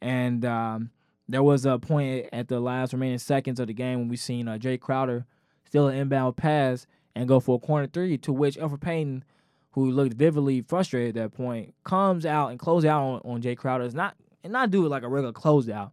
[0.00, 0.90] And um,
[1.28, 4.48] there was a point at the last remaining seconds of the game when we seen
[4.48, 5.26] uh, Jae Crowder
[5.64, 9.24] steal an inbound pass and go for a corner three, to which Elfrid Payton,
[9.72, 13.56] who looked vividly frustrated at that point, comes out and closes out on, on Jae
[13.56, 13.84] Crowder.
[13.84, 15.92] It's not and not do it like a regular closeout,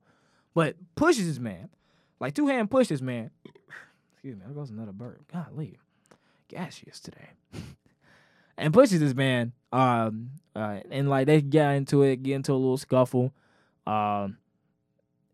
[0.53, 1.69] but pushes his man,
[2.19, 3.31] like two hand pushes man.
[4.19, 5.21] Excuse me, there goes another bird.
[5.31, 5.77] Golly,
[6.49, 7.29] gaseous today.
[8.57, 12.55] and pushes this man, um, uh, and like they get into it, get into a
[12.55, 13.31] little scuffle.
[13.87, 14.37] Um,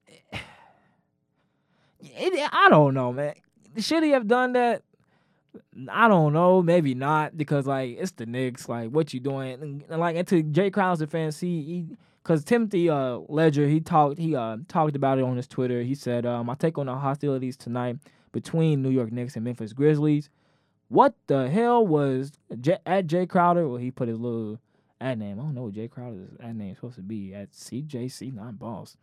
[1.99, 3.33] it, I don't know, man.
[3.79, 4.83] Should he have done that?
[5.89, 8.69] I don't know, maybe not, because like it's the Knicks.
[8.69, 9.83] Like, what you doing?
[9.89, 11.87] And, like, into Jae Crowder's defense, he,
[12.21, 15.81] because Timothy uh, Legler he talked he uh, talked about it on his Twitter.
[15.81, 17.97] He said, um, "I take on the hostilities tonight
[18.35, 20.29] between New York Knicks and Memphis Grizzlies."
[20.89, 23.67] What the hell was J- at Jae Crowder?
[23.67, 24.59] Well, he put his little
[25.01, 25.39] ad name.
[25.39, 28.59] I don't know what Jae Crowder's ad name is supposed to be at CJC, not
[28.59, 28.97] boss.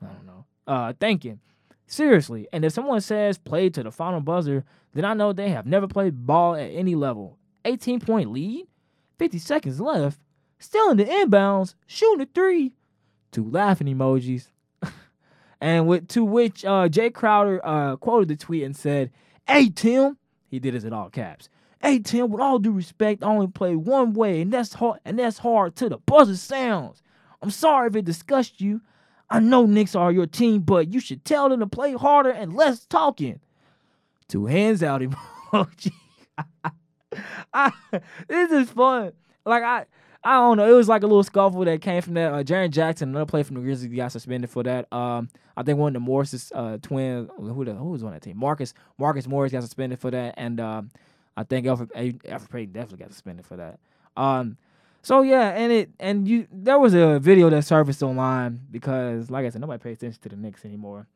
[0.00, 0.44] I don't know.
[0.66, 1.40] Uh, thinking
[1.86, 5.66] seriously, and if someone says play to the final buzzer, then I know they have
[5.66, 7.36] never played ball at any level.
[7.66, 8.66] 18 point lead,
[9.18, 10.18] 50 seconds left
[10.58, 12.72] still in the inbounds, shooting a three.
[13.30, 14.48] Two laughing emojis.
[15.60, 19.10] And with to which uh, Jae Crowder uh, quoted the tweet and said,
[19.46, 20.16] Hey Tim,
[20.48, 21.48] he did this in all caps.
[21.80, 25.18] Hey Tim, with all due respect, I only play one way, and that's hard and
[25.18, 27.02] that's hard to the buzzer sounds.
[27.42, 28.80] I'm sorry if it disgusts you.
[29.28, 32.54] I know Knicks are your team, but you should tell them to play harder and
[32.54, 33.40] less talking.
[34.28, 35.00] Two hands out
[35.52, 35.92] emoji.
[37.52, 37.72] I,
[38.28, 39.12] this is fun.
[39.44, 39.86] Like I
[40.24, 40.66] I don't know.
[40.66, 42.32] It was like a little scuffle that came from that.
[42.32, 44.90] Uh, Jaren Jackson, another player from the Grizzlies, got suspended for that.
[44.90, 48.22] Um, I think one of the Morris uh, twins, who the, who was on that
[48.22, 48.38] team?
[48.38, 50.90] Marcus Marcus Morris got suspended for that, and um,
[51.36, 51.90] I think Elfrid,
[52.22, 53.78] Elfrid Payton definitely got suspended for that.
[54.16, 54.56] Um,
[55.02, 59.44] so yeah, and it and you there was a video that surfaced online because, like
[59.44, 61.06] I said, nobody pays attention to the Knicks anymore.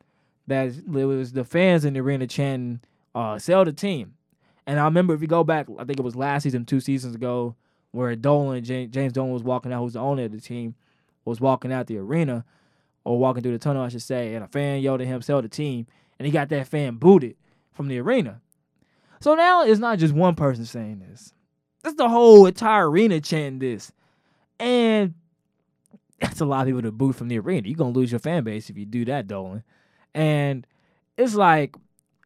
[0.45, 2.81] That it was the fans in the arena chanting,
[3.15, 4.13] uh, "Sell the team."
[4.67, 7.15] And I remember if you go back, I think it was last season, two seasons
[7.15, 7.55] ago
[7.91, 10.75] where Dolan, James Dolan was walking out, who's the owner of the team,
[11.25, 12.45] was walking out the arena
[13.03, 15.41] or walking through the tunnel, I should say, and a fan yelled at him, sell
[15.41, 15.87] the team,
[16.17, 17.35] and he got that fan booted
[17.71, 18.41] from the arena.
[19.19, 21.33] So now it's not just one person saying this.
[21.83, 23.91] It's the whole entire arena chanting this.
[24.59, 25.13] And
[26.19, 27.67] that's a lot of people to boot from the arena.
[27.67, 29.63] You're gonna lose your fan base if you do that, Dolan.
[30.13, 30.67] And
[31.17, 31.75] it's like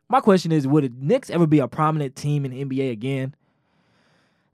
[0.09, 3.35] my question is, would the Knicks ever be a prominent team in NBA again?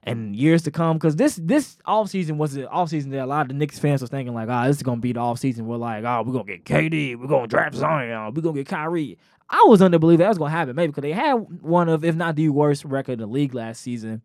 [0.02, 0.96] And years to come.
[0.96, 4.10] Because this this offseason was the offseason that a lot of the Knicks fans was
[4.10, 5.62] thinking like, ah, oh, this is gonna be the offseason.
[5.62, 9.18] We're like, oh, we're gonna get KD, we're gonna draft Zion, we're gonna get Kyrie.
[9.48, 12.14] I was under belief that was gonna happen, maybe because they had one of, if
[12.14, 14.22] not the worst record in the league last season.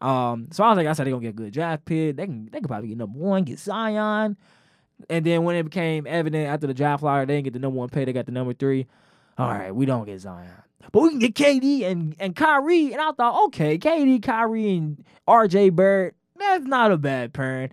[0.00, 2.16] Um, so I was like, I said they're gonna get a good draft pick.
[2.16, 4.36] They can they can probably get number one, get Zion.
[5.10, 7.78] And then when it became evident after the draft flyer, they didn't get the number
[7.78, 8.86] one pick, they got the number three.
[9.36, 10.62] All right, we don't get Zion
[10.92, 12.92] but we can get KD and, and Kyrie.
[12.92, 17.70] And I thought, okay, KD, Kyrie, and RJ Barrett, that's not a bad pairing.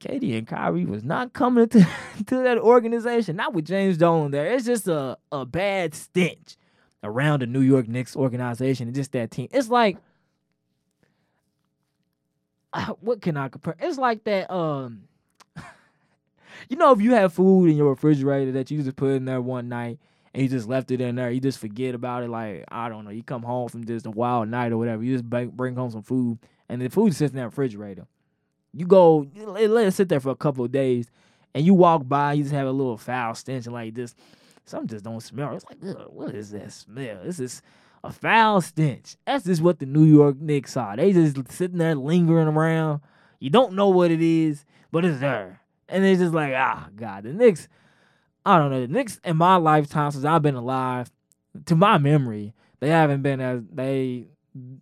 [0.00, 1.86] KD and Kyrie was not coming to,
[2.26, 4.46] to that organization, not with James Dolan there.
[4.46, 6.56] It's just a, a bad stench
[7.02, 9.48] around the New York Knicks organization and just that team.
[9.50, 9.98] It's like
[12.72, 13.76] uh, what can I compare?
[13.80, 14.52] It's like that.
[14.52, 15.04] Um,
[16.68, 19.40] you know, if you have food in your refrigerator that you just put in there
[19.40, 19.98] one night
[20.38, 22.30] and you just left it in there, you just forget about it.
[22.30, 25.18] Like I don't know, you come home from just a wild night or whatever, you
[25.18, 28.06] just bring home some food, and the food sits in that refrigerator.
[28.72, 31.10] You go, let it sit there for a couple of days,
[31.54, 34.14] and you walk by, you just have a little foul stench and like this.
[34.64, 35.56] Something just don't smell.
[35.56, 35.78] It's like,
[36.10, 37.18] what is that smell?
[37.24, 37.60] This is
[38.04, 39.16] a foul stench.
[39.26, 40.96] That's just what the New York Knicks are.
[40.96, 43.00] They just sitting there lingering around.
[43.40, 45.62] You don't know what it is, but it's there.
[45.88, 47.66] And it's just like, ah, God, the Knicks,
[48.48, 48.80] I don't know.
[48.80, 51.10] The Knicks in my lifetime since I've been alive,
[51.66, 54.24] to my memory, they haven't been as they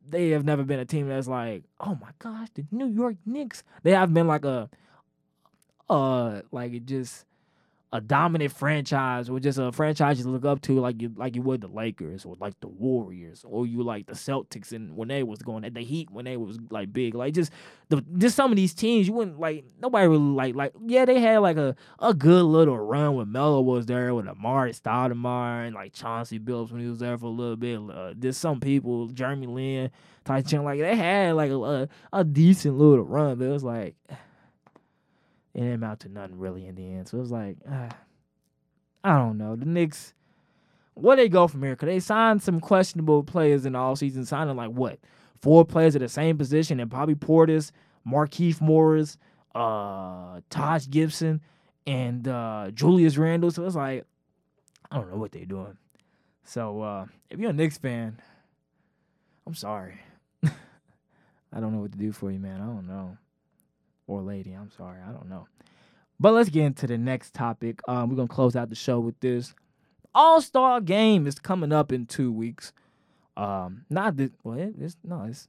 [0.08, 3.64] they have never been a team that's like, oh my gosh, the New York Knicks.
[3.82, 4.70] They have been like a
[5.90, 7.25] uh like it just
[7.96, 11.40] a dominant franchise or just a franchise you look up to like you like you
[11.40, 15.22] would the Lakers or like the Warriors or you like the Celtics and when they
[15.22, 17.14] was going at the Heat when they was like big.
[17.14, 17.50] Like just
[17.88, 21.18] the just some of these teams you wouldn't like nobody really like like yeah they
[21.18, 25.74] had like a, a good little run when Melo was there with Amar'e Stoudemire and
[25.74, 27.80] like Chauncey Billups when he was there for a little bit.
[27.80, 29.90] Uh, there's some people Jeremy Lin
[30.26, 33.94] Tyson like they had like a, a, a decent little run but it was like
[35.56, 37.08] it didn't amount to nothing really in the end.
[37.08, 37.88] So it was like, uh,
[39.02, 39.56] I don't know.
[39.56, 40.12] The Knicks,
[40.92, 41.72] where they go from here?
[41.72, 44.98] Because they signed some questionable players in the offseason, signing like what?
[45.40, 47.72] Four players at the same position, and Bobby Portis,
[48.06, 49.16] Markieff Morris,
[49.54, 51.40] uh, Taj Gibson,
[51.86, 53.50] and uh, Julius Randle.
[53.50, 54.04] So it's like,
[54.90, 55.78] I don't know what they're doing.
[56.44, 58.20] So uh, if you're a Knicks fan,
[59.46, 60.00] I'm sorry.
[60.44, 62.60] I don't know what to do for you, man.
[62.60, 63.16] I don't know
[64.06, 64.52] or lady.
[64.52, 65.46] I'm sorry, I don't know.
[66.18, 67.80] But let's get into the next topic.
[67.88, 69.54] Um, we're gonna close out the show with this.
[70.14, 72.72] All Star Game is coming up in two weeks.
[73.36, 74.30] Um, not this.
[74.42, 75.48] Well, it, it's no, it's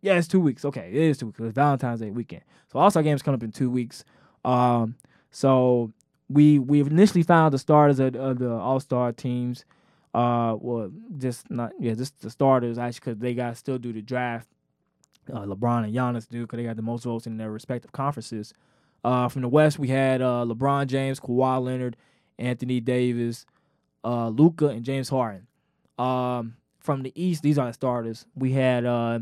[0.00, 0.64] yeah, it's two weeks.
[0.64, 1.40] Okay, it is two weeks.
[1.40, 2.42] It's Valentine's Day weekend.
[2.72, 4.04] So All Star Game is coming up in two weeks.
[4.44, 4.94] Um,
[5.30, 5.92] so
[6.30, 9.64] we we initially found the starters of, of the All Star teams.
[10.14, 14.02] Uh, well, just not yeah, just the starters actually because they got still do the
[14.02, 14.48] draft
[15.32, 18.52] uh, LeBron and Giannis do because they got the most votes in their respective conferences.
[19.02, 21.96] Uh, from the West, we had uh, LeBron James, Kawhi Leonard,
[22.38, 23.46] Anthony Davis,
[24.04, 25.46] uh, Luka, and James Harden.
[25.98, 28.26] Um, from the East, these are the starters.
[28.34, 29.20] We had uh,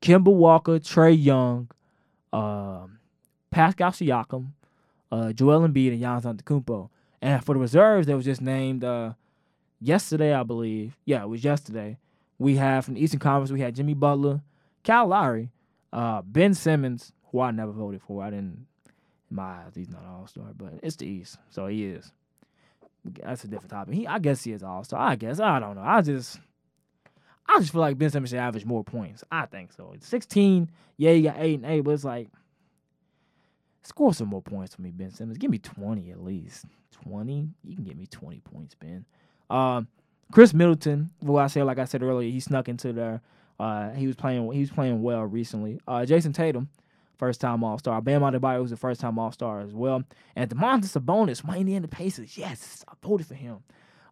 [0.00, 1.70] Kemba Walker, Trae Young,
[2.32, 2.98] um,
[3.50, 4.48] Pascal Siakam,
[5.12, 6.88] uh, Joel Embiid, and Giannis Antetokounmpo.
[7.22, 9.12] And for the reserves, that was just named uh,
[9.80, 10.98] yesterday, I believe.
[11.04, 11.98] Yeah, it was yesterday.
[12.38, 14.42] We have from the Eastern Conference, we had Jimmy Butler,
[14.84, 15.50] Kyle Lowry,
[15.92, 18.22] uh, Ben Simmons, who I never voted for.
[18.22, 18.66] I didn't,
[19.30, 22.12] my he's not an All Star, but it's the East, so he is.
[23.22, 23.94] That's a different topic.
[23.94, 25.00] He, I guess he is All Star.
[25.00, 25.82] I guess I don't know.
[25.82, 26.38] I just,
[27.46, 29.24] I just feel like Ben Simmons should average more points.
[29.30, 29.92] I think so.
[29.94, 32.28] It's 16, yeah, he got eight and eight, but it's like,
[33.82, 35.38] score some more points for me, Ben Simmons.
[35.38, 36.66] Give me 20 at least.
[37.02, 37.50] 20?
[37.64, 39.04] You can give me 20 points, Ben.
[39.50, 39.88] Um,
[40.32, 43.20] Khris Middleton, who I said, like I said earlier, he snuck into the
[43.58, 45.80] uh, he was playing he was playing well recently.
[45.86, 46.68] Uh, Jayson Tatum,
[47.16, 48.00] first time All Star.
[48.00, 50.02] Bam Adebayo was a first time All Star as well.
[50.34, 52.36] And Domantas Sabonis, in the Pacers.
[52.36, 53.58] Yes, I voted for him.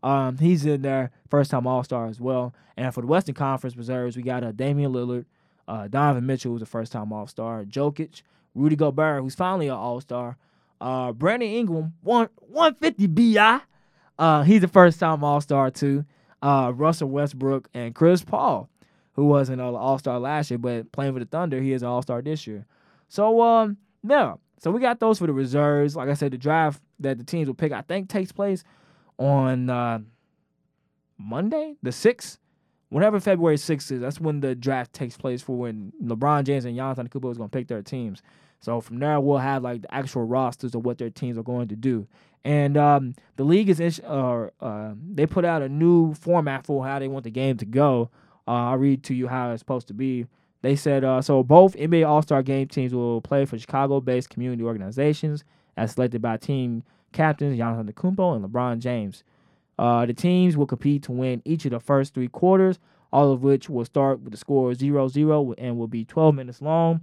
[0.02, 2.54] Um, he's in there, first time All Star as well.
[2.76, 5.26] And for the Western Conference reserves, we got uh, Damian Lillard,
[5.68, 8.22] uh, Donovan Mitchell, who's a first time All Star, Jokic,
[8.54, 10.36] Rudy Gobert, who's finally an All Star,
[10.80, 13.60] uh, Brandon Ingram, one 150 BI.
[14.18, 16.04] Uh, he's a first time All Star too.
[16.40, 18.68] Uh, Russell Westbrook and Chris Paul
[19.14, 21.88] who wasn't an All Star last year, but playing for the Thunder, he is an
[21.88, 22.66] All Star this year.
[23.08, 24.34] So um, yeah.
[24.58, 25.96] So we got those for the reserves.
[25.96, 28.62] Like I said, the draft that the teams will pick, I think, takes place
[29.18, 29.98] on uh,
[31.18, 32.38] Monday, the sixth.
[32.90, 36.76] Whenever February 6th is, that's when the draft takes place for when LeBron James and
[36.76, 38.20] Giannis Antetokounmpo is going to pick their teams.
[38.60, 41.68] So from there, we'll have like the actual rosters of what their teams are going
[41.68, 42.06] to do.
[42.44, 46.98] And um, the league is, uh, uh, they put out a new format for how
[46.98, 48.10] they want the game to go.
[48.46, 50.26] Uh, I'll read to you how it's supposed to be.
[50.62, 54.62] They said uh, so both NBA All Star Game teams will play for Chicago-based community
[54.62, 55.44] organizations
[55.76, 59.24] as selected by team captains Giannis Antetokounmpo and LeBron James.
[59.78, 62.78] Uh, the teams will compete to win each of the first three quarters,
[63.12, 67.00] all of which will start with the score 0-0 and will be 12 minutes long.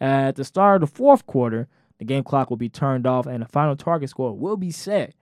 [0.00, 3.42] At the start of the fourth quarter, the game clock will be turned off and
[3.42, 5.14] the final target score will be set.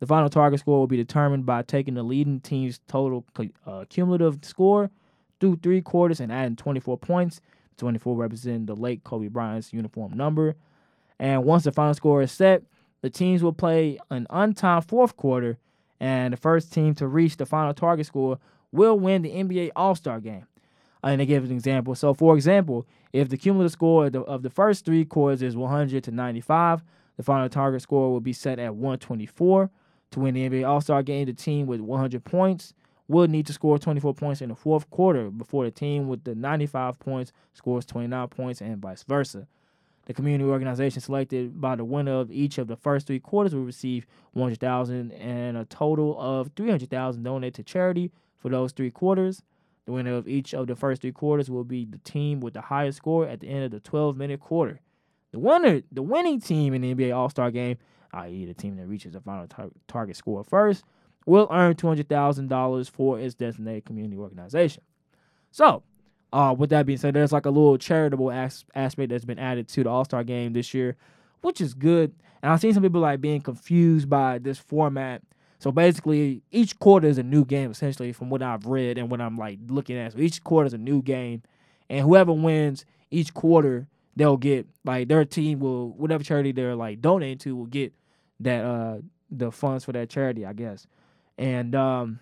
[0.00, 3.24] The final target score will be determined by taking the leading team's total
[3.66, 4.90] uh, cumulative score
[5.40, 7.40] through three quarters and adding 24 points.
[7.76, 10.54] 24 representing the late Kobe Bryant's uniform number.
[11.18, 12.62] And once the final score is set,
[13.02, 15.58] the teams will play an untimed fourth quarter,
[16.00, 18.38] and the first team to reach the final target score
[18.72, 20.46] will win the NBA All Star game.
[21.02, 21.94] and they give an example.
[21.94, 25.56] So, for example, if the cumulative score of the, of the first three quarters is
[25.56, 26.82] 100 to 95,
[27.16, 29.70] the final target score will be set at 124.
[30.12, 32.74] To win the NBA All Star game, the team with 100 points
[33.08, 36.34] will need to score 24 points in the fourth quarter before the team with the
[36.34, 39.46] 95 points scores 29 points, and vice versa.
[40.06, 43.64] The community organization selected by the winner of each of the first three quarters will
[43.64, 49.42] receive 100,000 and a total of 300,000 donated to charity for those three quarters.
[49.84, 52.60] The winner of each of the first three quarters will be the team with the
[52.60, 54.80] highest score at the end of the 12-minute quarter.
[55.32, 57.78] The winner, the winning team in the NBA All-Star game,
[58.12, 60.84] i.e., the team that reaches the final tar- target score first,
[61.26, 64.82] will earn $200,000 for its designated community organization.
[65.50, 65.82] So,
[66.32, 69.68] uh, with that being said, there's like a little charitable as- aspect that's been added
[69.68, 70.96] to the All Star game this year,
[71.40, 72.12] which is good.
[72.42, 75.22] And I've seen some people like being confused by this format.
[75.58, 79.20] So basically, each quarter is a new game, essentially, from what I've read and what
[79.20, 80.12] I'm like looking at.
[80.12, 81.42] So each quarter is a new game,
[81.88, 83.86] and whoever wins each quarter,
[84.16, 87.92] they'll get like their team will whatever charity they're like donating to will get
[88.40, 88.98] that uh
[89.30, 90.86] the funds for that charity, I guess.
[91.38, 92.20] And um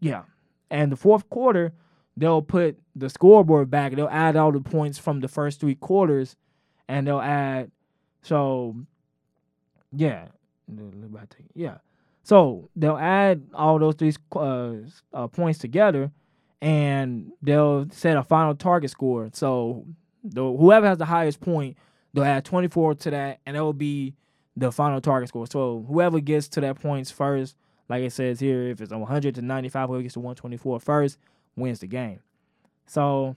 [0.00, 0.24] yeah.
[0.70, 1.72] And the fourth quarter,
[2.16, 3.94] they'll put the scoreboard back.
[3.94, 6.36] They'll add all the points from the first three quarters,
[6.88, 7.70] and they'll add.
[8.22, 8.76] So,
[9.92, 10.26] yeah,
[11.54, 11.78] yeah.
[12.22, 14.74] So they'll add all those three uh,
[15.12, 16.10] uh, points together,
[16.60, 19.30] and they'll set a final target score.
[19.32, 19.86] So
[20.24, 21.76] the, whoever has the highest point,
[22.12, 24.14] they'll add 24 to that, and that will be
[24.56, 25.46] the final target score.
[25.46, 27.56] So whoever gets to that points first,
[27.88, 31.18] like it says here, if it's 100 to 95, whoever gets to 124 first,
[31.56, 32.20] wins the game.
[32.86, 33.36] So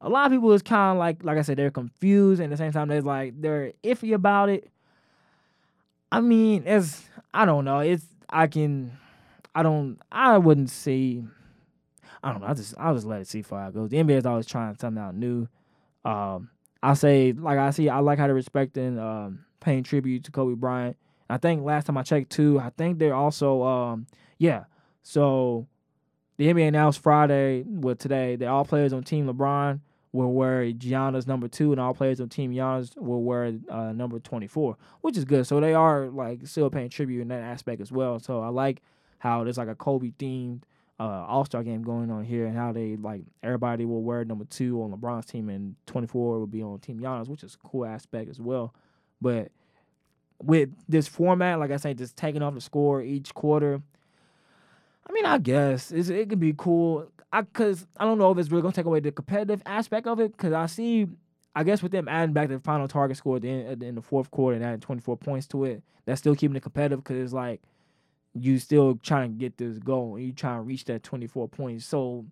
[0.00, 2.58] a lot of people is kind of like, like I said, they're confused, and at
[2.58, 4.68] the same time, they're like they're iffy about it.
[6.10, 7.80] I mean, it's I don't know.
[7.80, 8.92] It's I can,
[9.54, 11.22] I don't, I wouldn't say.
[12.22, 12.48] I don't know.
[12.48, 13.90] I just I'll just let it see far it goes.
[13.90, 15.48] The NBA is always trying something out new.
[16.06, 16.50] Um,
[16.82, 20.54] I say like I see I like how they're respecting, um, paying tribute to Kobe
[20.54, 20.96] Bryant.
[21.28, 24.06] I think last time I checked too, I think they're also um,
[24.38, 24.64] yeah.
[25.02, 25.66] So
[26.36, 29.80] the NBA announced Friday, well today, that all players on Team LeBron
[30.12, 34.20] will wear Gianna's number two, and all players on Team Giannis will wear uh, number
[34.20, 35.44] twenty four, which is good.
[35.46, 38.20] So they are like still paying tribute in that aspect as well.
[38.20, 38.80] So I like
[39.18, 40.62] how there's like a Kobe themed
[40.98, 44.44] uh, All Star game going on here, and how they like everybody will wear number
[44.44, 47.68] two on LeBron's team, and twenty four will be on Team Giannis, which is a
[47.68, 48.74] cool aspect as well.
[49.20, 49.50] But
[50.42, 53.82] with this format, like I said, just taking off the score each quarter
[55.08, 57.10] I mean, I guess it's, it could be cool.
[57.32, 60.20] I cause I don't know if it's really gonna take away the competitive aspect of
[60.20, 60.36] it.
[60.36, 61.06] Cause I see,
[61.54, 64.02] I guess with them adding back the final target score at the end, in the
[64.02, 67.02] fourth quarter and adding 24 points to it, that's still keeping it competitive.
[67.04, 67.62] Cause it's like
[68.38, 71.86] you still trying to get this goal and you trying to reach that 24 points.
[71.86, 72.26] So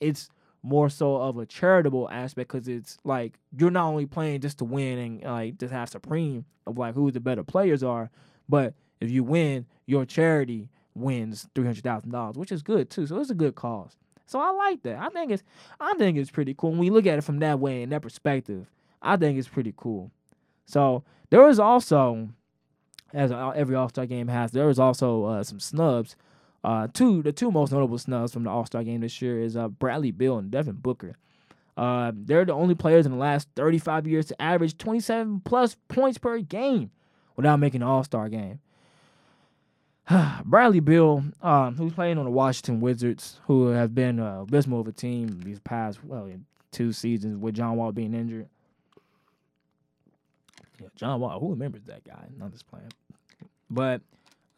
[0.00, 0.30] it's
[0.62, 4.64] more so of a charitable aspect because it's like you're not only playing just to
[4.64, 8.10] win and like just have supreme of like who the better players are,
[8.48, 13.06] but if you win, your charity wins three hundred thousand dollars, which is good too.
[13.06, 13.96] So it's a good cause.
[14.26, 14.98] So I like that.
[14.98, 15.42] I think it's
[15.80, 16.70] I think it's pretty cool.
[16.70, 18.70] When we look at it from that way and that perspective,
[19.02, 20.10] I think it's pretty cool.
[20.64, 22.28] So there was also,
[23.12, 26.16] as every All Star game has, there was also uh, some snubs.
[26.64, 29.56] Uh, two the two most notable snubs from the All Star game this year is
[29.56, 31.16] uh, Bradley Beal and Devin Booker.
[31.76, 36.18] Uh, they're the only players in the last 35 years to average 27 plus points
[36.18, 36.90] per game
[37.36, 38.60] without making an All Star game.
[40.44, 44.88] Bradley Beal, um, who's playing on the Washington Wizards, who have been uh, abysmal of
[44.88, 46.28] a team these past well
[46.70, 48.48] two seasons with John Wall being injured.
[50.80, 51.38] Yeah, John Wall.
[51.38, 52.26] Who remembers that guy?
[52.36, 52.88] Not just playing,
[53.72, 54.02] but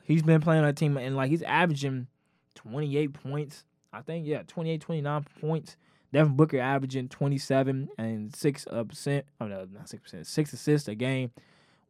[0.03, 2.09] he's been playing on a team and like he's averaging
[2.57, 3.65] 28 points.
[3.93, 5.77] I think yeah, 28, 29 points.
[6.13, 9.27] Devin Booker averaging 27 and six percent.
[9.41, 10.27] Oh no, not six percent.
[10.27, 11.31] Six assists a game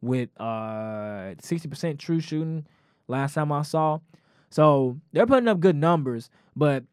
[0.01, 2.65] with uh 60% true shooting
[3.07, 3.99] last time I saw.
[4.49, 6.83] So they're putting up good numbers, but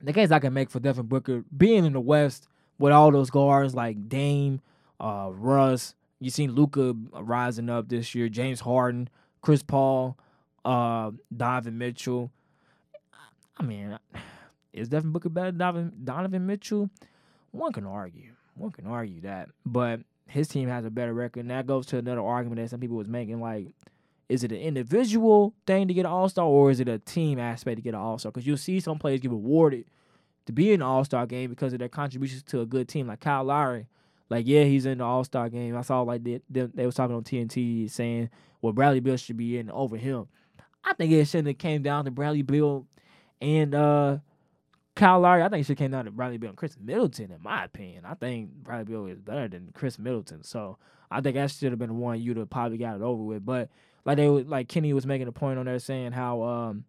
[0.00, 2.48] the case I can make for Devin Booker being in the West
[2.78, 4.60] with all those guards like Dame,
[5.00, 9.08] uh, Russ, you seen Luka rising up this year, James Harden,
[9.42, 10.16] Chris Paul,
[10.64, 12.30] uh, Donovan Mitchell.
[13.58, 13.98] I mean,
[14.72, 16.88] is Devin Booker better than Donovan, Donovan Mitchell?
[17.50, 18.32] One can argue.
[18.54, 21.98] One can argue that, but his team has a better record, and that goes to
[21.98, 23.74] another argument that some people was making, like
[24.32, 27.38] is it an individual thing to get an All Star, or is it a team
[27.38, 28.32] aspect to get an All Star?
[28.32, 29.84] Because you'll see some players get awarded
[30.46, 33.08] to be in the All Star game because of their contributions to a good team,
[33.08, 33.88] like Kyle Lowry.
[34.32, 35.76] Like, yeah, he's in the All Star game.
[35.76, 38.30] I saw like they, they, they was talking on TNT saying,
[38.62, 40.26] well, Bradley Beal should be in over him.
[40.82, 42.86] I think it shouldn't have came down to Bradley Beal
[43.42, 44.18] and uh,
[44.94, 47.42] Kyle Lowry, I think it should came down to Bradley Beal and Khris Middleton, in
[47.42, 48.04] my opinion.
[48.04, 50.44] I think Bradley Beal is better than Khris Middleton.
[50.44, 50.78] So
[51.10, 53.44] I think that should have been one you to probably got it over with.
[53.44, 53.68] But
[54.04, 56.84] like they like Kenny was making a point on there saying how um,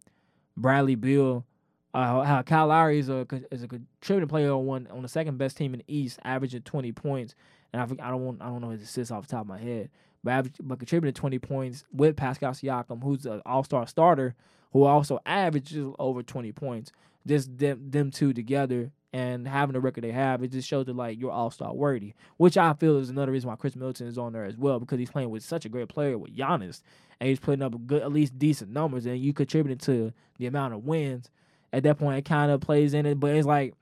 [0.55, 1.45] Bradley Beal,
[1.93, 5.37] uh, how Kyle Lowry is a is a contributing player on one on the second
[5.37, 7.35] best team in the East, averaging twenty points.
[7.71, 9.59] And I I don't want I don't know his assists off the top of my
[9.59, 9.89] head,
[10.23, 14.35] but average, but contributed twenty points with Pascal Siakam, who's an All Star starter,
[14.71, 16.91] who also averages over twenty points
[17.25, 20.95] just them them two together and having the record they have, it just shows that
[20.95, 22.13] like you're all star worthy.
[22.37, 24.97] Which I feel is another reason why Khris Middleton is on there as well, because
[24.97, 26.81] he's playing with such a great player with Giannis
[27.19, 30.73] and he's putting up good at least decent numbers and you contributing to the amount
[30.73, 31.29] of wins.
[31.73, 33.73] At that point it kind of plays in it, but it's like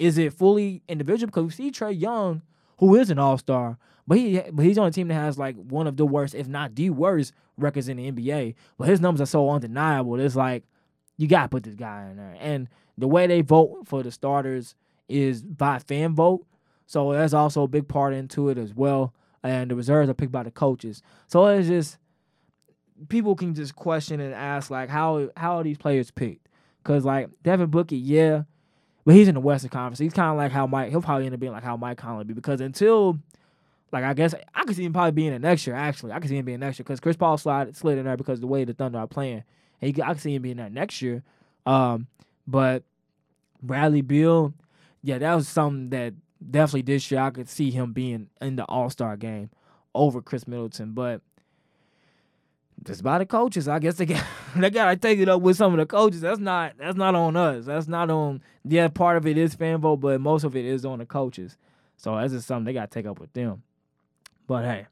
[0.00, 1.26] is it fully individual?
[1.26, 2.42] Because we see Trae Young,
[2.78, 3.76] who is an all star,
[4.08, 6.48] but he but he's on a team that has like one of the worst, if
[6.48, 8.54] not the worst, records in the NBA.
[8.78, 10.18] But his numbers are so undeniable.
[10.18, 10.64] It's like
[11.18, 12.34] you gotta put this guy in there.
[12.40, 14.74] And the way they vote for the starters
[15.08, 16.46] is by fan vote.
[16.86, 19.14] So that's also a big part into it as well.
[19.42, 21.02] And the reserves are picked by the coaches.
[21.26, 21.98] So it's just
[23.08, 26.48] people can just question and ask like how how are these players picked?
[26.90, 28.42] Cause like Devin Booker, yeah,
[29.04, 30.00] but he's in the Western Conference.
[30.00, 30.90] He's kind of like how Mike.
[30.90, 33.16] He'll probably end up being like how Mike Conley be because until
[33.92, 35.76] like I guess I could see him probably being an next year.
[35.76, 38.16] Actually, I could see him being next year because Chris Paul slid slid in there
[38.16, 39.44] because the way the Thunder are playing.
[39.80, 41.22] And he, I can see him being there next year.
[41.64, 42.08] Um,
[42.44, 42.82] but
[43.62, 44.52] Bradley Beal,
[45.04, 46.14] yeah, that was something that
[46.50, 49.50] definitely this year I could see him being in the All Star game
[49.94, 50.90] over Khris Middleton.
[50.90, 51.20] But
[52.82, 54.24] just by the coaches, I guess they got
[54.56, 56.20] they gotta take it up with some of the coaches.
[56.20, 57.66] That's not that's not on us.
[57.66, 60.84] That's not on yeah, part of it is fan vote, but most of it is
[60.84, 61.56] on the coaches.
[61.96, 63.62] So that's just something they gotta take up with them.
[64.46, 64.86] But hey,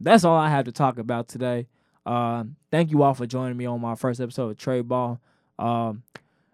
[0.00, 1.66] that's all I have to talk about today.
[2.04, 5.20] Uh, thank you all for joining me on my first episode of Tre Ball.
[5.58, 6.02] Um,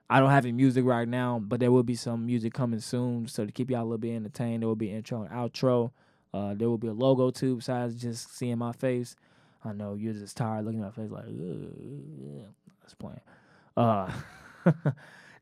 [0.09, 3.29] I don't have any music right now, but there will be some music coming soon.
[3.29, 5.91] So to keep y'all a little bit entertained, there will be intro and outro.
[6.35, 9.17] Uh, there will be a logo too, besides just seeing my face.
[9.65, 11.25] I know you're just tired looking at my face like,
[12.81, 13.21] that's playing.
[13.77, 14.11] Uh,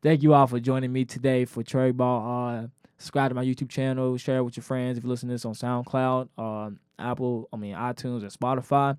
[0.01, 2.63] thank you all for joining me today for Tre Ball.
[2.63, 2.67] Uh,
[2.97, 5.45] subscribe to my YouTube channel, share it with your friends if you listen to this
[5.45, 6.69] on SoundCloud, uh,
[6.99, 8.97] Apple, I mean iTunes, and Spotify.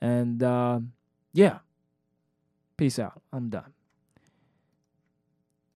[0.00, 0.80] And uh,
[1.32, 1.58] yeah,
[2.76, 3.20] peace out.
[3.32, 3.73] I'm done.